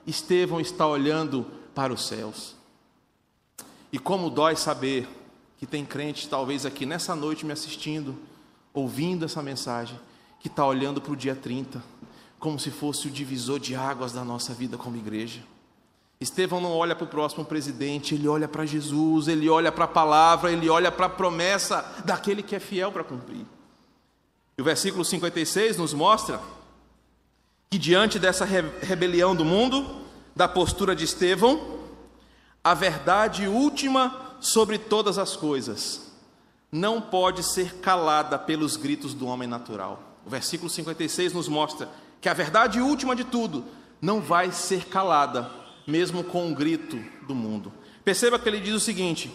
[0.06, 2.56] Estevão está olhando para os céus.
[3.92, 5.06] E como dói saber
[5.58, 8.16] que tem crente, talvez aqui nessa noite me assistindo,
[8.72, 10.00] ouvindo essa mensagem,
[10.40, 11.82] que está olhando para o dia 30,
[12.38, 15.40] como se fosse o divisor de águas da nossa vida como igreja.
[16.18, 19.88] Estevão não olha para o próximo presidente, ele olha para Jesus, ele olha para a
[19.88, 23.46] palavra, ele olha para a promessa daquele que é fiel para cumprir.
[24.56, 26.40] E o versículo 56 nos mostra
[27.70, 30.02] que diante dessa rebelião do mundo,
[30.34, 31.78] da postura de Estevão,
[32.62, 36.10] a verdade última sobre todas as coisas
[36.70, 40.09] não pode ser calada pelos gritos do homem natural.
[40.24, 41.88] O versículo 56 nos mostra
[42.20, 43.64] que a verdade última de tudo
[44.00, 45.50] não vai ser calada
[45.86, 47.72] mesmo com um grito do mundo.
[48.04, 49.30] Perceba que ele diz o seguinte: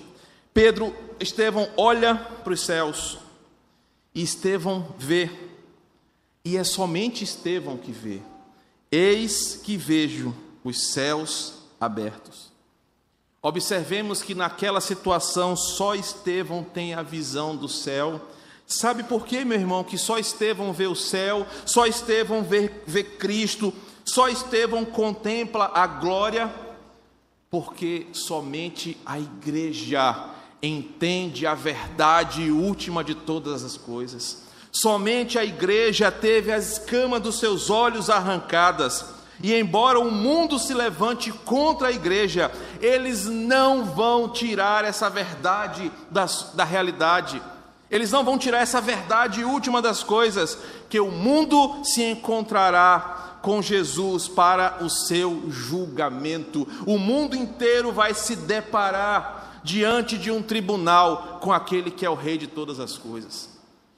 [0.53, 3.17] Pedro, Estevão olha para os céus
[4.13, 5.29] e Estevão vê,
[6.43, 8.21] e é somente Estevão que vê.
[8.91, 12.53] Eis que vejo os céus abertos.
[13.41, 18.21] Observemos que naquela situação só Estevão tem a visão do céu.
[18.67, 23.03] Sabe por quê, meu irmão, que só Estevão vê o céu, só Estevão vê, vê
[23.03, 23.73] Cristo,
[24.03, 26.51] só Estevão contempla a glória
[27.49, 30.29] porque somente a igreja
[30.61, 34.43] entende a verdade última de todas as coisas.
[34.71, 39.05] Somente a igreja teve as escamas dos seus olhos arrancadas.
[39.41, 42.51] E embora o mundo se levante contra a igreja,
[42.81, 47.41] eles não vão tirar essa verdade da, da realidade.
[47.89, 50.57] Eles não vão tirar essa verdade última das coisas,
[50.89, 56.67] que o mundo se encontrará com Jesus para o seu julgamento.
[56.85, 62.15] O mundo inteiro vai se deparar diante de um tribunal com aquele que é o
[62.15, 63.49] rei de todas as coisas.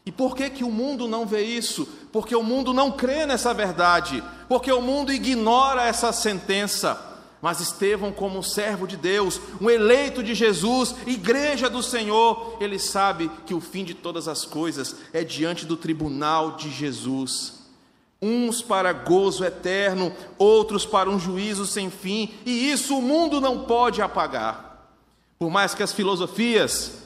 [0.05, 1.87] E por que que o mundo não vê isso?
[2.17, 6.99] porque o mundo não crê nessa verdade, porque o mundo ignora essa sentença.
[7.41, 12.79] Mas Estevão, como um servo de Deus, um eleito de Jesus, igreja do Senhor, ele
[12.79, 17.53] sabe que o fim de todas as coisas é diante do tribunal de Jesus.
[18.19, 23.65] Uns para gozo eterno, outros para um juízo sem fim, e isso o mundo não
[23.65, 24.91] pode apagar.
[25.37, 27.03] Por mais que as filosofias,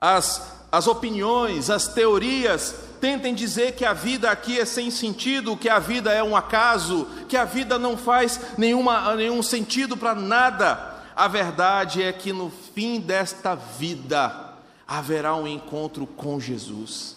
[0.00, 5.68] as, as opiniões, as teorias tentem dizer que a vida aqui é sem sentido, que
[5.68, 11.00] a vida é um acaso, que a vida não faz nenhuma, nenhum sentido para nada.
[11.16, 14.54] A verdade é que no fim desta vida
[14.86, 17.16] haverá um encontro com Jesus,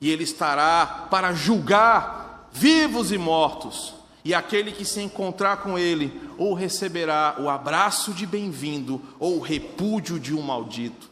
[0.00, 6.20] e Ele estará para julgar vivos e mortos, e aquele que se encontrar com Ele,
[6.38, 11.09] ou receberá o abraço de bem-vindo, ou o repúdio de um maldito.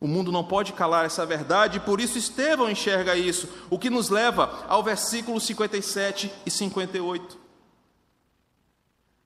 [0.00, 3.90] O mundo não pode calar essa verdade, e por isso Estevão enxerga isso, o que
[3.90, 7.38] nos leva ao versículo 57 e 58.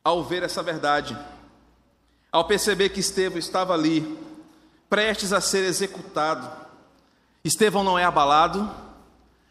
[0.03, 1.17] Ao ver essa verdade,
[2.33, 4.19] ao perceber que Estevão estava ali,
[4.91, 6.51] prestes a ser executado,
[7.45, 8.69] Estevão não é abalado,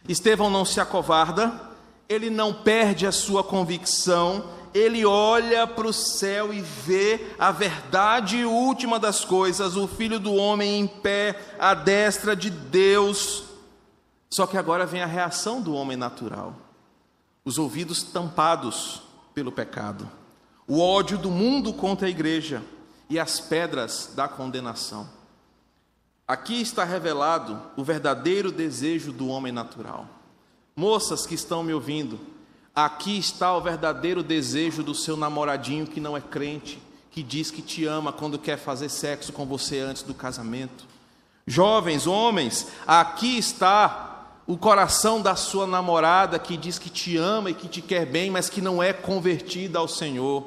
[0.10, 1.72] Estevão não se acovarda,
[2.10, 8.44] ele não perde a sua convicção, ele olha para o céu e vê a verdade
[8.44, 13.44] última das coisas, o Filho do Homem em pé, à destra de Deus.
[14.30, 16.56] Só que agora vem a reação do homem natural:
[17.46, 20.10] os ouvidos tampados pelo pecado,
[20.68, 22.64] o ódio do mundo contra a igreja
[23.10, 25.08] e as pedras da condenação.
[26.28, 30.08] Aqui está revelado o verdadeiro desejo do homem natural.
[30.76, 32.20] Moças que estão me ouvindo,
[32.76, 36.82] Aqui está o verdadeiro desejo do seu namoradinho que não é crente,
[37.12, 40.86] que diz que te ama quando quer fazer sexo com você antes do casamento.
[41.46, 47.54] Jovens, homens, aqui está o coração da sua namorada que diz que te ama e
[47.54, 50.44] que te quer bem, mas que não é convertida ao Senhor.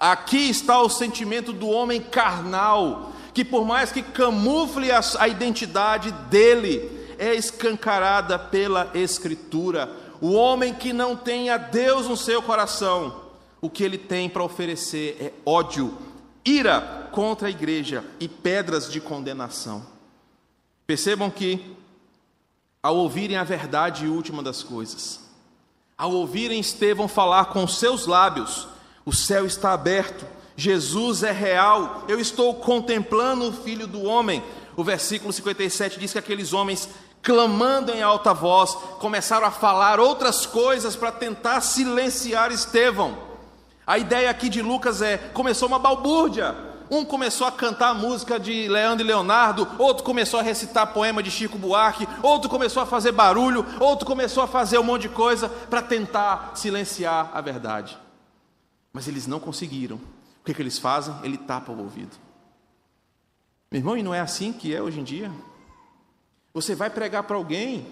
[0.00, 6.90] Aqui está o sentimento do homem carnal, que por mais que camufle a, identidade dele,
[7.20, 13.22] é escancarada pela Escritura o homem que não tem a Deus no seu coração,
[13.60, 15.96] o que ele tem para oferecer é ódio,
[16.44, 19.84] ira contra a igreja e pedras de condenação.
[20.86, 21.76] Percebam que,
[22.82, 25.20] ao ouvirem a verdade última das coisas,
[25.96, 28.68] ao ouvirem Estevão falar com seus lábios,
[29.04, 30.26] o céu está aberto,
[30.56, 34.42] Jesus é real, eu estou contemplando o Filho do Homem.
[34.76, 36.88] O versículo 57 diz que aqueles homens
[37.22, 43.16] clamando em alta voz, começaram a falar outras coisas para tentar silenciar Estevão.
[43.86, 46.68] A ideia aqui de Lucas é: começou uma balbúrdia.
[46.90, 51.22] Um começou a cantar a música de Leandro e Leonardo, outro começou a recitar poema
[51.22, 55.08] de Chico Buarque, outro começou a fazer barulho, outro começou a fazer um monte de
[55.10, 57.98] coisa para tentar silenciar a verdade.
[58.90, 59.96] Mas eles não conseguiram.
[59.96, 61.14] O que, que eles fazem?
[61.22, 62.16] Ele tapa o ouvido.
[63.70, 65.30] Meu irmão, e não é assim que é hoje em dia?
[66.58, 67.86] Você vai pregar para alguém,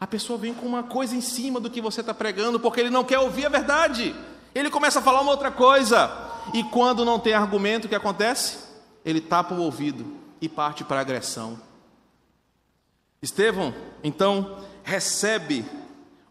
[0.00, 2.90] a pessoa vem com uma coisa em cima do que você está pregando, porque ele
[2.90, 4.16] não quer ouvir a verdade.
[4.52, 6.10] Ele começa a falar uma outra coisa.
[6.52, 8.64] E quando não tem argumento, o que acontece?
[9.04, 10.04] Ele tapa o ouvido
[10.40, 11.56] e parte para a agressão.
[13.22, 15.64] Estevão, então, recebe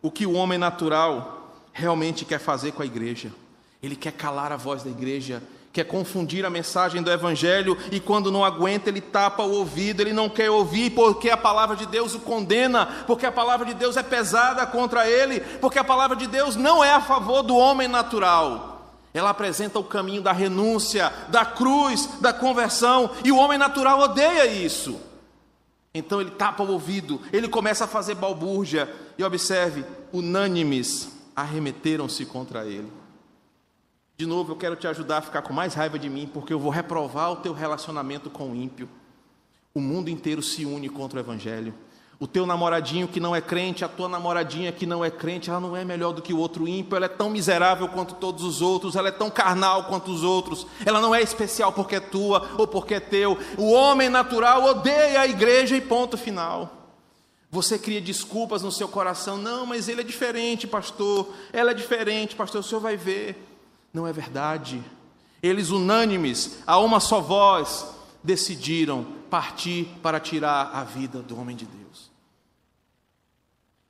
[0.02, 3.32] o que o homem natural realmente quer fazer com a igreja.
[3.82, 5.42] Ele quer calar a voz da igreja
[5.80, 10.12] quer confundir a mensagem do Evangelho e quando não aguenta, ele tapa o ouvido, ele
[10.12, 13.96] não quer ouvir porque a palavra de Deus o condena, porque a palavra de Deus
[13.96, 17.88] é pesada contra ele, porque a palavra de Deus não é a favor do homem
[17.88, 18.98] natural.
[19.14, 24.46] Ela apresenta o caminho da renúncia, da cruz, da conversão, e o homem natural odeia
[24.46, 25.00] isso.
[25.94, 32.66] Então ele tapa o ouvido, ele começa a fazer balbúrdia, e observe: unânimes arremeteram-se contra
[32.66, 32.99] ele.
[34.20, 36.60] De novo, eu quero te ajudar a ficar com mais raiva de mim, porque eu
[36.60, 38.90] vou reprovar o teu relacionamento com o ímpio.
[39.74, 41.74] O mundo inteiro se une contra o Evangelho.
[42.20, 45.62] O teu namoradinho que não é crente, a tua namoradinha que não é crente, ela
[45.62, 48.62] não é melhor do que o outro ímpio, ela é tão miserável quanto todos os
[48.62, 52.46] outros, ela é tão carnal quanto os outros, ela não é especial porque é tua
[52.58, 53.38] ou porque é teu.
[53.58, 56.92] O homem natural odeia a igreja e ponto final.
[57.50, 62.36] Você cria desculpas no seu coração, não, mas ele é diferente, pastor, ela é diferente,
[62.36, 63.46] pastor, o senhor vai ver.
[63.94, 64.84] Não é verdade.
[65.42, 67.86] Eles, unânimes, a uma só voz,
[68.24, 72.12] decidiram partir para tirar a vida do homem de Deus.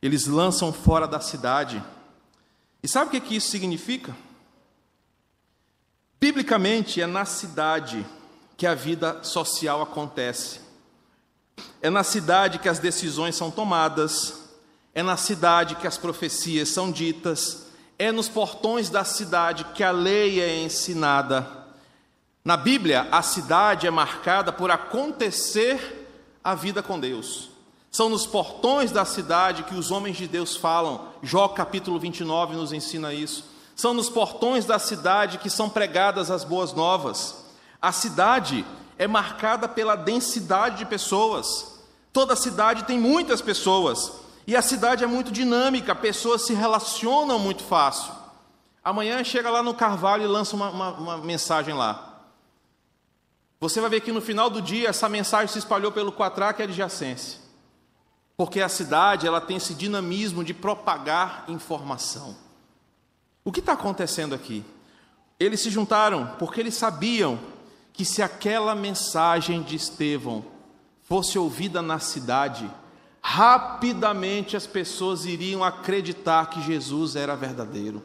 [0.01, 1.83] Eles lançam fora da cidade.
[2.81, 4.15] E sabe o que, que isso significa?
[6.19, 8.05] Biblicamente, é na cidade
[8.57, 10.59] que a vida social acontece.
[11.81, 14.37] É na cidade que as decisões são tomadas.
[14.93, 17.68] é na cidade que as profecias são ditas,
[17.99, 21.45] é nos portões da cidade que a lei é ensinada.
[22.45, 26.07] Na Bíblia, a cidade é marcada por acontecer
[26.41, 27.49] a vida com Deus.
[27.91, 31.09] São nos portões da cidade que os homens de Deus falam.
[31.21, 33.43] Jó capítulo 29 nos ensina isso.
[33.75, 37.45] São nos portões da cidade que são pregadas as boas novas.
[37.81, 38.65] A cidade
[38.97, 41.79] é marcada pela densidade de pessoas.
[42.13, 44.11] Toda cidade tem muitas pessoas.
[44.49, 48.11] E a cidade é muito dinâmica, pessoas se relacionam muito fácil.
[48.83, 52.23] Amanhã chega lá no Carvalho e lança uma, uma, uma mensagem lá.
[53.59, 57.37] Você vai ver que no final do dia essa mensagem se espalhou pelo Quatraque adjacência.
[58.35, 62.35] Porque a cidade ela tem esse dinamismo de propagar informação.
[63.45, 64.65] O que está acontecendo aqui?
[65.39, 67.39] Eles se juntaram porque eles sabiam
[67.93, 70.43] que se aquela mensagem de Estevão
[71.03, 72.67] fosse ouvida na cidade,
[73.21, 78.01] rapidamente as pessoas iriam acreditar que Jesus era verdadeiro,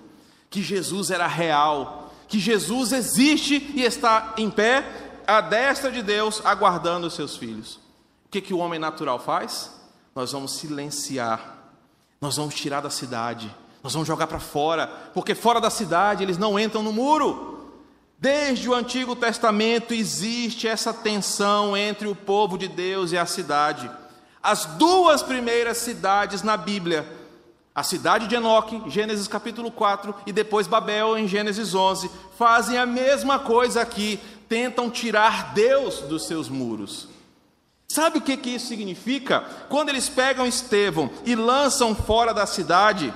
[0.51, 4.85] que Jesus era real, que Jesus existe e está em pé
[5.27, 7.77] à destra de Deus, aguardando os seus filhos.
[8.27, 9.71] O que, que o homem natural faz?
[10.15, 11.59] Nós vamos silenciar,
[12.21, 16.39] nós vamos tirar da cidade, nós vamos jogar para fora, porque fora da cidade eles
[16.39, 17.53] não entram no muro.
[18.19, 23.91] Desde o Antigo Testamento existe essa tensão entre o povo de Deus e a cidade.
[24.45, 27.11] As duas primeiras cidades na Bíblia,
[27.75, 32.85] a cidade de Enoque, Gênesis capítulo 4, e depois Babel, em Gênesis 11, fazem a
[32.85, 37.09] mesma coisa aqui, tentam tirar Deus dos seus muros.
[37.89, 39.41] Sabe o que, que isso significa?
[39.71, 43.15] Quando eles pegam Estevão e lançam fora da cidade,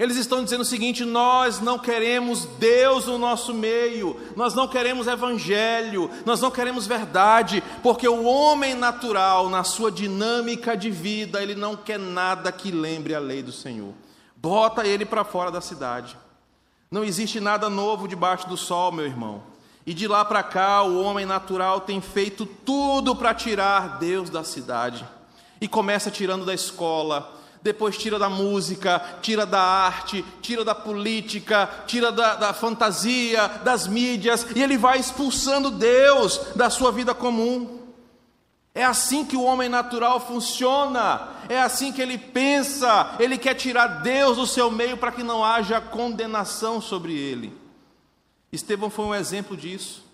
[0.00, 5.06] eles estão dizendo o seguinte: nós não queremos Deus no nosso meio, nós não queremos
[5.06, 11.54] evangelho, nós não queremos verdade, porque o homem natural, na sua dinâmica de vida, ele
[11.54, 13.92] não quer nada que lembre a lei do Senhor.
[14.34, 16.16] Bota ele para fora da cidade.
[16.90, 19.42] Não existe nada novo debaixo do sol, meu irmão.
[19.84, 24.42] E de lá para cá, o homem natural tem feito tudo para tirar Deus da
[24.42, 25.06] cidade.
[25.60, 31.68] E começa tirando da escola, depois tira da música, tira da arte, tira da política,
[31.86, 37.80] tira da, da, fantasia, das mídias, e ele vai expulsando Deus da sua vida comum.
[38.74, 44.02] É assim que o homem natural funciona, é assim que ele pensa, ele quer tirar
[44.02, 47.52] Deus do seu meio para que não haja condenação sobre ele.
[48.52, 50.04] Estevão foi um exemplo disso,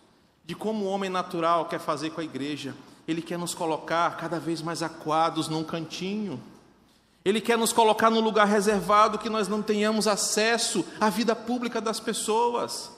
[0.44, 2.74] de como o homem natural quer fazer com a igreja.
[3.06, 6.42] Ele quer nos colocar cada vez mais aquados num cantinho.
[7.26, 11.80] Ele quer nos colocar num lugar reservado que nós não tenhamos acesso à vida pública
[11.80, 12.88] das pessoas.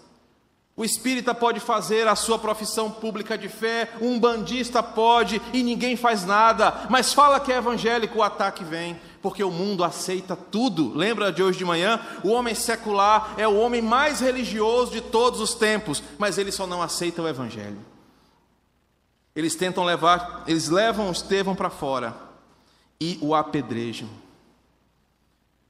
[0.77, 5.97] O espírita pode fazer a sua profissão pública de fé, um bandista pode e ninguém
[5.97, 10.93] faz nada, mas fala que é evangélico, o ataque vem, porque o mundo aceita tudo.
[10.95, 11.99] Lembra de hoje de manhã?
[12.23, 16.67] O homem secular é o homem mais religioso de todos os tempos, mas ele só
[16.67, 17.81] não aceita o evangelho.
[19.35, 22.28] Eles tentam levar, eles levam Estevão para fora
[23.01, 24.09] e o apedrejam.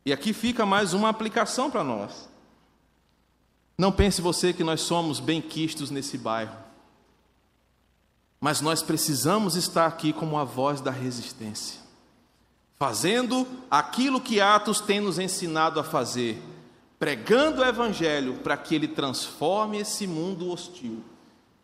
[0.05, 2.29] E aqui fica mais uma aplicação para nós.
[3.77, 6.57] Não pense você que nós somos bem-quistos nesse bairro.
[8.41, 11.81] Mas nós precisamos estar aqui como a voz da resistência,
[12.79, 16.41] fazendo aquilo que Atos tem nos ensinado a fazer,
[16.99, 21.03] pregando o Evangelho para que ele transforme esse mundo hostil,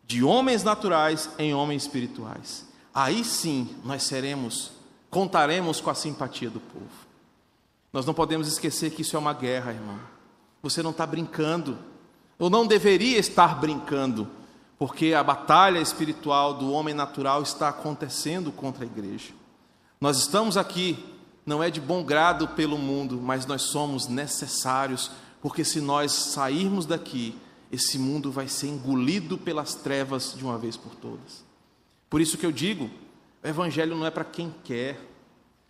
[0.07, 2.67] de homens naturais em homens espirituais.
[2.93, 4.74] Aí sim nós seremos
[5.15, 6.91] contaremos com a simpatia do povo.
[7.93, 10.01] Nós não podemos esquecer que isso é uma guerra, irmão.
[10.61, 11.79] Você não está brincando,
[12.37, 14.29] ou não deveria estar brincando,
[14.77, 19.33] porque a batalha espiritual do homem natural está acontecendo contra a igreja.
[20.01, 20.99] Nós estamos aqui,
[21.47, 26.87] não é de bom grado pelo mundo, mas nós somos necessários, porque se nós sairmos
[26.87, 27.39] daqui,
[27.71, 31.45] esse mundo vai ser engolido pelas trevas de uma vez por todas.
[32.11, 32.91] Por isso que eu digo,
[33.45, 34.99] o Evangelho não é para quem quer,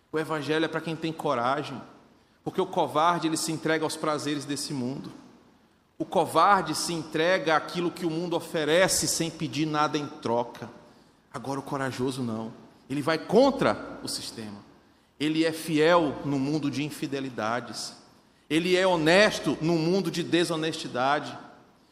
[0.09, 1.81] o Evangelho é para quem tem coragem,
[2.41, 5.11] porque o covarde ele se entrega aos prazeres desse mundo.
[5.97, 10.69] O covarde se entrega àquilo que o mundo oferece sem pedir nada em troca.
[11.33, 12.53] Agora o corajoso não,
[12.89, 14.63] ele vai contra o sistema.
[15.19, 17.93] Ele é fiel no mundo de infidelidades.
[18.49, 21.37] Ele é honesto no mundo de desonestidade.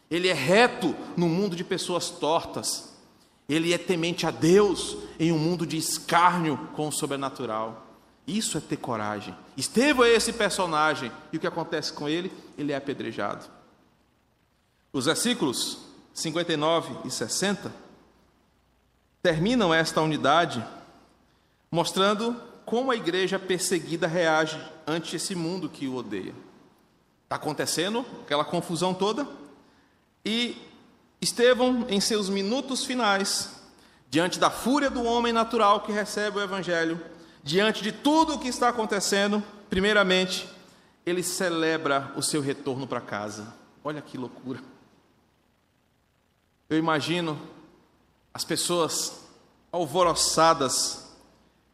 [0.10, 2.93] Ele é reto no mundo de pessoas tortas.
[3.48, 7.88] Ele é temente a Deus em um mundo de escárnio com o sobrenatural.
[8.26, 9.36] Isso é ter coragem.
[9.58, 11.12] Estevão é esse personagem.
[11.32, 12.32] E o que acontece com ele?
[12.58, 13.46] Ele é apedrejado.
[14.92, 15.80] Os versículos
[16.14, 17.74] 59 e 60
[19.22, 20.64] terminam esta unidade
[21.72, 26.34] mostrando como a igreja perseguida reage ante esse mundo que o odeia.
[27.24, 29.28] Está acontecendo aquela confusão toda,
[30.24, 30.56] e
[31.24, 33.50] Estevão, em seus minutos finais,
[34.10, 37.00] diante da fúria do homem natural que recebe o Evangelho,
[37.42, 40.48] diante de tudo o que está acontecendo, primeiramente,
[41.06, 43.54] ele celebra o seu retorno para casa.
[43.84, 44.60] Olha que loucura.
[46.70, 47.40] Eu imagino
[48.34, 49.20] as pessoas
[49.72, 51.12] alvoroçadas,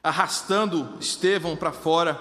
[0.04, 2.20] arrastando Estevão para fora,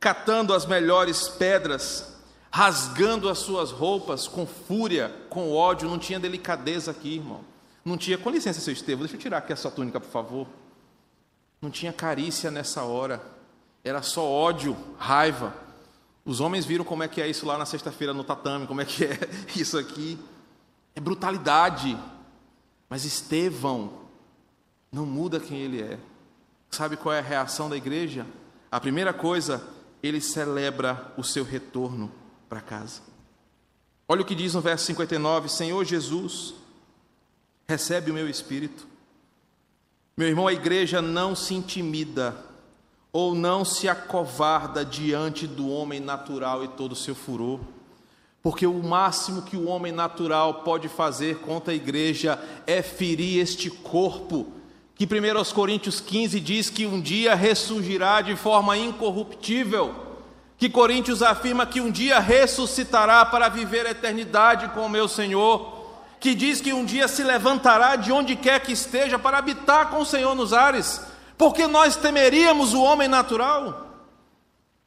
[0.00, 2.17] catando as melhores pedras,
[2.50, 5.88] rasgando as suas roupas com fúria, com ódio.
[5.88, 7.40] Não tinha delicadeza aqui, irmão.
[7.84, 10.46] Não tinha, com licença, seu Estevão, deixa eu tirar aqui essa túnica, por favor.
[11.60, 13.22] Não tinha carícia nessa hora,
[13.82, 15.54] era só ódio, raiva.
[16.24, 18.84] Os homens viram como é que é isso lá na sexta-feira no tatame, como é
[18.84, 19.18] que é
[19.56, 20.18] isso aqui.
[20.94, 21.98] É brutalidade.
[22.88, 23.92] Mas Estevão
[24.92, 25.98] não muda quem ele é.
[26.70, 28.26] Sabe qual é a reação da igreja?
[28.70, 29.66] A primeira coisa,
[30.02, 32.12] ele celebra o seu retorno
[32.48, 33.02] para casa.
[34.08, 36.54] Olha o que diz no verso 59: Senhor Jesus,
[37.68, 38.86] recebe o meu espírito.
[40.16, 42.34] Meu irmão, a igreja não se intimida
[43.12, 47.60] ou não se acovarda diante do homem natural e todo o seu furor.
[48.42, 53.70] Porque o máximo que o homem natural pode fazer contra a igreja é ferir este
[53.70, 54.52] corpo,
[54.94, 60.07] que 1 Coríntios 15 diz que um dia ressurgirá de forma incorruptível,
[60.58, 65.78] que Coríntios afirma que um dia ressuscitará para viver a eternidade com o meu Senhor
[66.20, 70.00] que diz que um dia se levantará de onde quer que esteja para habitar com
[70.00, 71.00] o Senhor nos ares,
[71.36, 73.86] porque nós temeríamos o homem natural.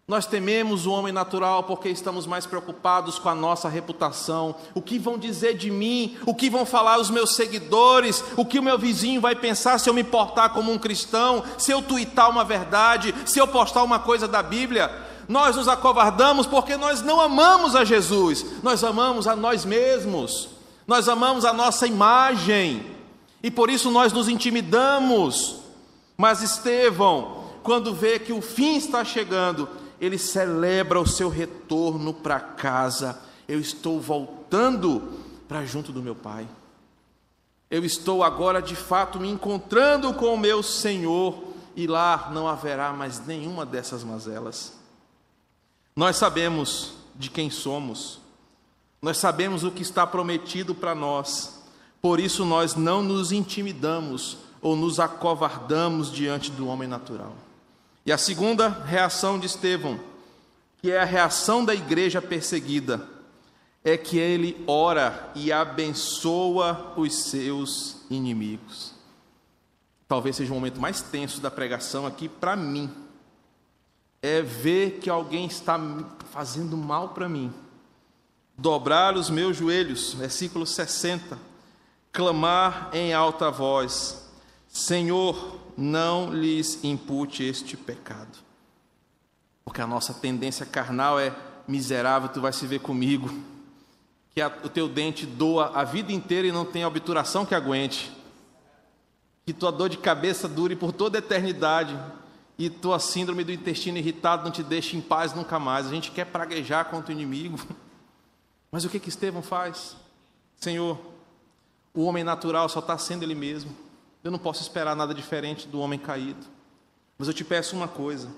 [0.08, 4.54] Nós tememos o homem natural porque estamos mais preocupados com a nossa reputação.
[4.74, 6.18] O que vão dizer de mim?
[6.26, 8.22] O que vão falar os meus seguidores?
[8.36, 11.46] O que o meu vizinho vai pensar se eu me portar como um cristão?
[11.58, 13.16] Se eu tuitar uma verdade?
[13.26, 14.92] Se eu postar uma coisa da Bíblia?
[15.28, 20.50] Nós nos acovardamos porque nós não amamos a Jesus, nós amamos a nós mesmos.
[20.88, 22.86] Nós amamos a nossa imagem
[23.42, 25.62] e por isso nós nos intimidamos.
[26.18, 29.70] Mas Estevão, quando vê que o fim está chegando,
[30.00, 33.20] ele celebra o seu retorno para casa.
[33.48, 36.48] Eu estou voltando para junto do meu Pai.
[37.70, 41.42] Eu estou agora de fato me encontrando com o meu Senhor
[41.76, 44.81] e lá não haverá mais nenhuma dessas mazelas.
[45.96, 48.20] Nós sabemos de quem somos.
[49.02, 51.60] Nós sabemos o que está prometido para nós,
[52.00, 57.34] por isso nós não nos intimidamos ou nos acovardamos diante do homem natural.
[58.06, 60.00] E a segunda reação de Estevão,
[60.82, 63.08] que é a reação da igreja perseguida,
[63.84, 68.94] é que ele ora e abençoa os seus inimigos.
[70.08, 72.90] Talvez seja o momento mais tenso da pregação aqui para mim.
[74.22, 75.80] É ver que alguém está
[76.32, 77.52] fazendo mal para mim
[78.62, 81.38] dobrar os meus joelhos, versículo 60,
[82.12, 84.30] clamar em alta voz:
[84.68, 88.38] Senhor, não lhes impute este pecado.
[89.66, 91.36] Porque a nossa tendência carnal é
[91.68, 93.30] miserável, tu vai se ver comigo.
[94.34, 98.12] Que a, o teu dente doa a vida inteira e não tem obturação que aguente.
[99.46, 101.98] Que tua dor de cabeça dure por toda a eternidade.
[102.62, 105.88] E tua síndrome do intestino irritado não te deixe em paz nunca mais.
[105.88, 107.58] A gente quer praguejar contra o inimigo.
[108.72, 109.96] Mas o que que Estevão faz?
[110.58, 111.00] Senhor,
[111.92, 113.76] o homem natural só está sendo ele mesmo.
[114.24, 116.46] Eu não posso esperar nada diferente do homem caído.
[117.18, 118.30] Mas eu te peço uma coisa: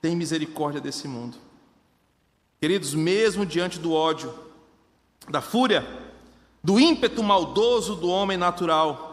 [0.00, 1.36] tem misericórdia desse mundo.
[2.60, 4.32] Queridos, mesmo diante do ódio,
[5.28, 5.84] da fúria,
[6.62, 9.03] do ímpeto maldoso do homem natural,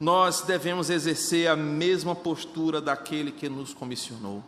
[0.00, 4.42] nós devemos exercer a mesma postura daquele que nos comissionou.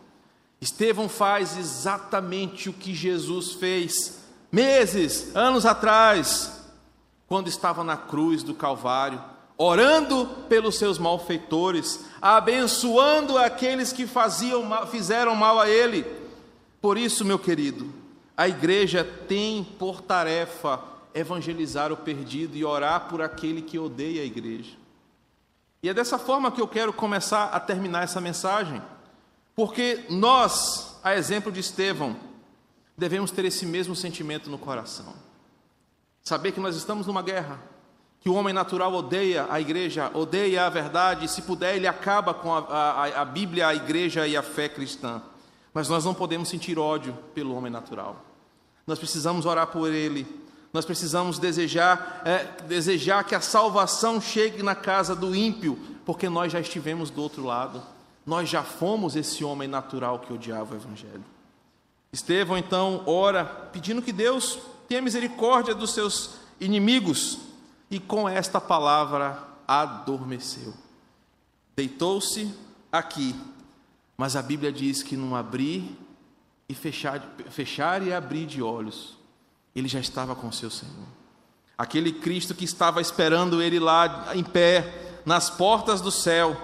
[0.59, 6.63] Estevão faz exatamente o que Jesus fez meses, anos atrás,
[7.27, 9.21] quando estava na cruz do Calvário,
[9.55, 16.03] orando pelos seus malfeitores, abençoando aqueles que faziam mal, fizeram mal a ele.
[16.81, 17.93] Por isso, meu querido,
[18.35, 20.83] a igreja tem por tarefa
[21.13, 24.82] evangelizar o perdido e orar por aquele que odeia a igreja.
[25.83, 28.81] E é dessa forma que eu quero começar a terminar essa mensagem,
[29.53, 32.15] porque nós, a exemplo de Estevão,
[32.97, 35.13] devemos ter esse mesmo sentimento no coração.
[36.23, 37.59] Saber que nós estamos numa guerra,
[38.21, 42.33] que o homem natural odeia a igreja, odeia a verdade, e se puder, ele acaba
[42.33, 45.21] com a, a, a Bíblia, a igreja e a fé cristã.
[45.73, 48.23] Mas nós não podemos sentir ódio pelo homem natural.
[48.87, 50.25] Nós precisamos orar por ele,
[50.73, 56.51] nós precisamos desejar, é, desejar que a salvação chegue na casa do ímpio, porque nós
[56.51, 57.81] já estivemos do outro lado.
[58.25, 61.23] Nós já fomos esse homem natural que odiava o Evangelho.
[62.11, 64.57] Estevão então ora pedindo que Deus
[64.87, 67.37] tenha misericórdia dos seus inimigos
[67.91, 70.73] e com esta palavra adormeceu.
[71.75, 72.51] Deitou-se
[72.91, 73.35] aqui,
[74.17, 75.97] mas a Bíblia diz que não abrir
[76.67, 79.17] e fechar, fechar e abrir de olhos,
[79.75, 81.07] ele já estava com seu Senhor.
[81.77, 86.55] Aquele Cristo que estava esperando ele lá em pé, nas portas do céu,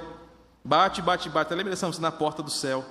[0.64, 2.86] bate, bate, bate, lembra-se na porta do céu.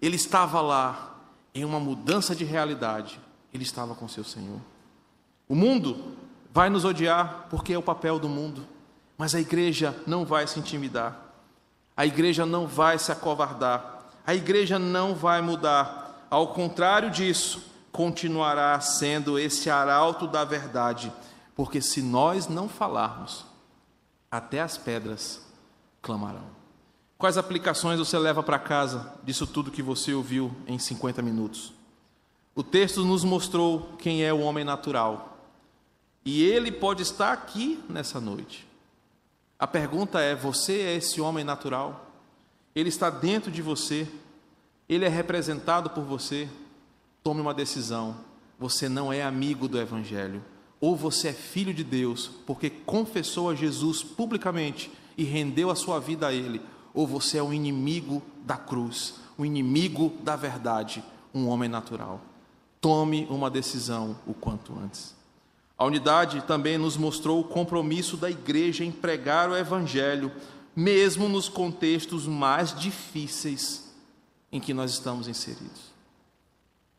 [0.00, 1.16] Ele estava lá,
[1.54, 3.20] em uma mudança de realidade,
[3.52, 4.60] ele estava com seu Senhor.
[5.48, 6.14] O mundo
[6.52, 8.64] vai nos odiar porque é o papel do mundo,
[9.18, 11.20] mas a igreja não vai se intimidar,
[11.96, 18.80] a igreja não vai se acovardar, a igreja não vai mudar, ao contrário disso, continuará
[18.80, 21.12] sendo esse arauto da verdade,
[21.54, 23.44] porque se nós não falarmos,
[24.30, 25.42] até as pedras
[26.00, 26.60] clamarão.
[27.18, 31.72] Quais aplicações você leva para casa disso tudo que você ouviu em 50 minutos?
[32.54, 35.38] O texto nos mostrou quem é o homem natural.
[36.24, 38.66] E ele pode estar aqui nessa noite.
[39.58, 42.10] A pergunta é: você é esse homem natural?
[42.74, 44.08] Ele está dentro de você?
[44.88, 46.48] Ele é representado por você?
[47.22, 48.16] Tome uma decisão.
[48.58, 50.42] Você não é amigo do Evangelho.
[50.80, 56.00] Ou você é filho de Deus, porque confessou a Jesus publicamente e rendeu a sua
[56.00, 56.60] vida a Ele
[56.92, 61.02] ou você é um inimigo da cruz, um inimigo da verdade,
[61.32, 62.20] um homem natural.
[62.80, 65.14] Tome uma decisão o quanto antes.
[65.78, 70.32] A unidade também nos mostrou o compromisso da igreja em pregar o evangelho,
[70.74, 73.90] mesmo nos contextos mais difíceis
[74.52, 75.90] em que nós estamos inseridos.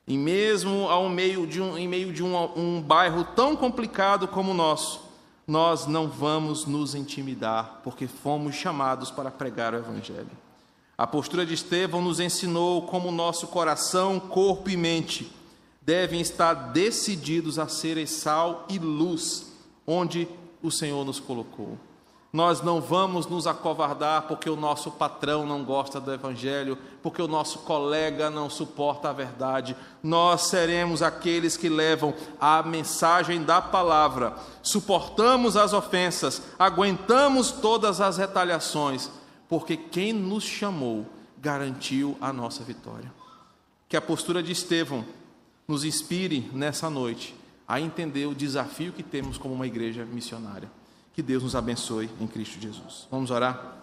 [0.08, 4.52] E mesmo ao meio de um, em meio de um, um bairro tão complicado como
[4.52, 5.10] o nosso,
[5.48, 10.32] nós não vamos nos intimidar, porque fomos chamados para pregar o Evangelho.
[10.98, 15.32] A postura de Estevão nos ensinou como nosso coração, corpo e mente
[15.82, 19.52] devem estar decididos a serem sal e luz
[19.86, 20.28] onde
[20.62, 21.78] o Senhor nos colocou.
[22.34, 27.28] Nós não vamos nos acovardar porque o nosso patrão não gosta do Evangelho, porque o
[27.28, 29.76] nosso colega não suporta a verdade.
[30.02, 38.18] Nós seremos aqueles que levam a mensagem da palavra, suportamos as ofensas, aguentamos todas as
[38.18, 39.12] retaliações,
[39.50, 41.06] porque quem nos chamou
[41.38, 43.12] garantiu a nossa vitória.
[43.90, 45.04] Que a postura de Estevão
[45.68, 47.36] nos inspire nessa noite
[47.68, 50.72] a entender o desafio que temos como uma igreja missionária.
[51.14, 53.08] Que Deus nos abençoe em Cristo Jesus.
[53.12, 53.81] Vamos orar?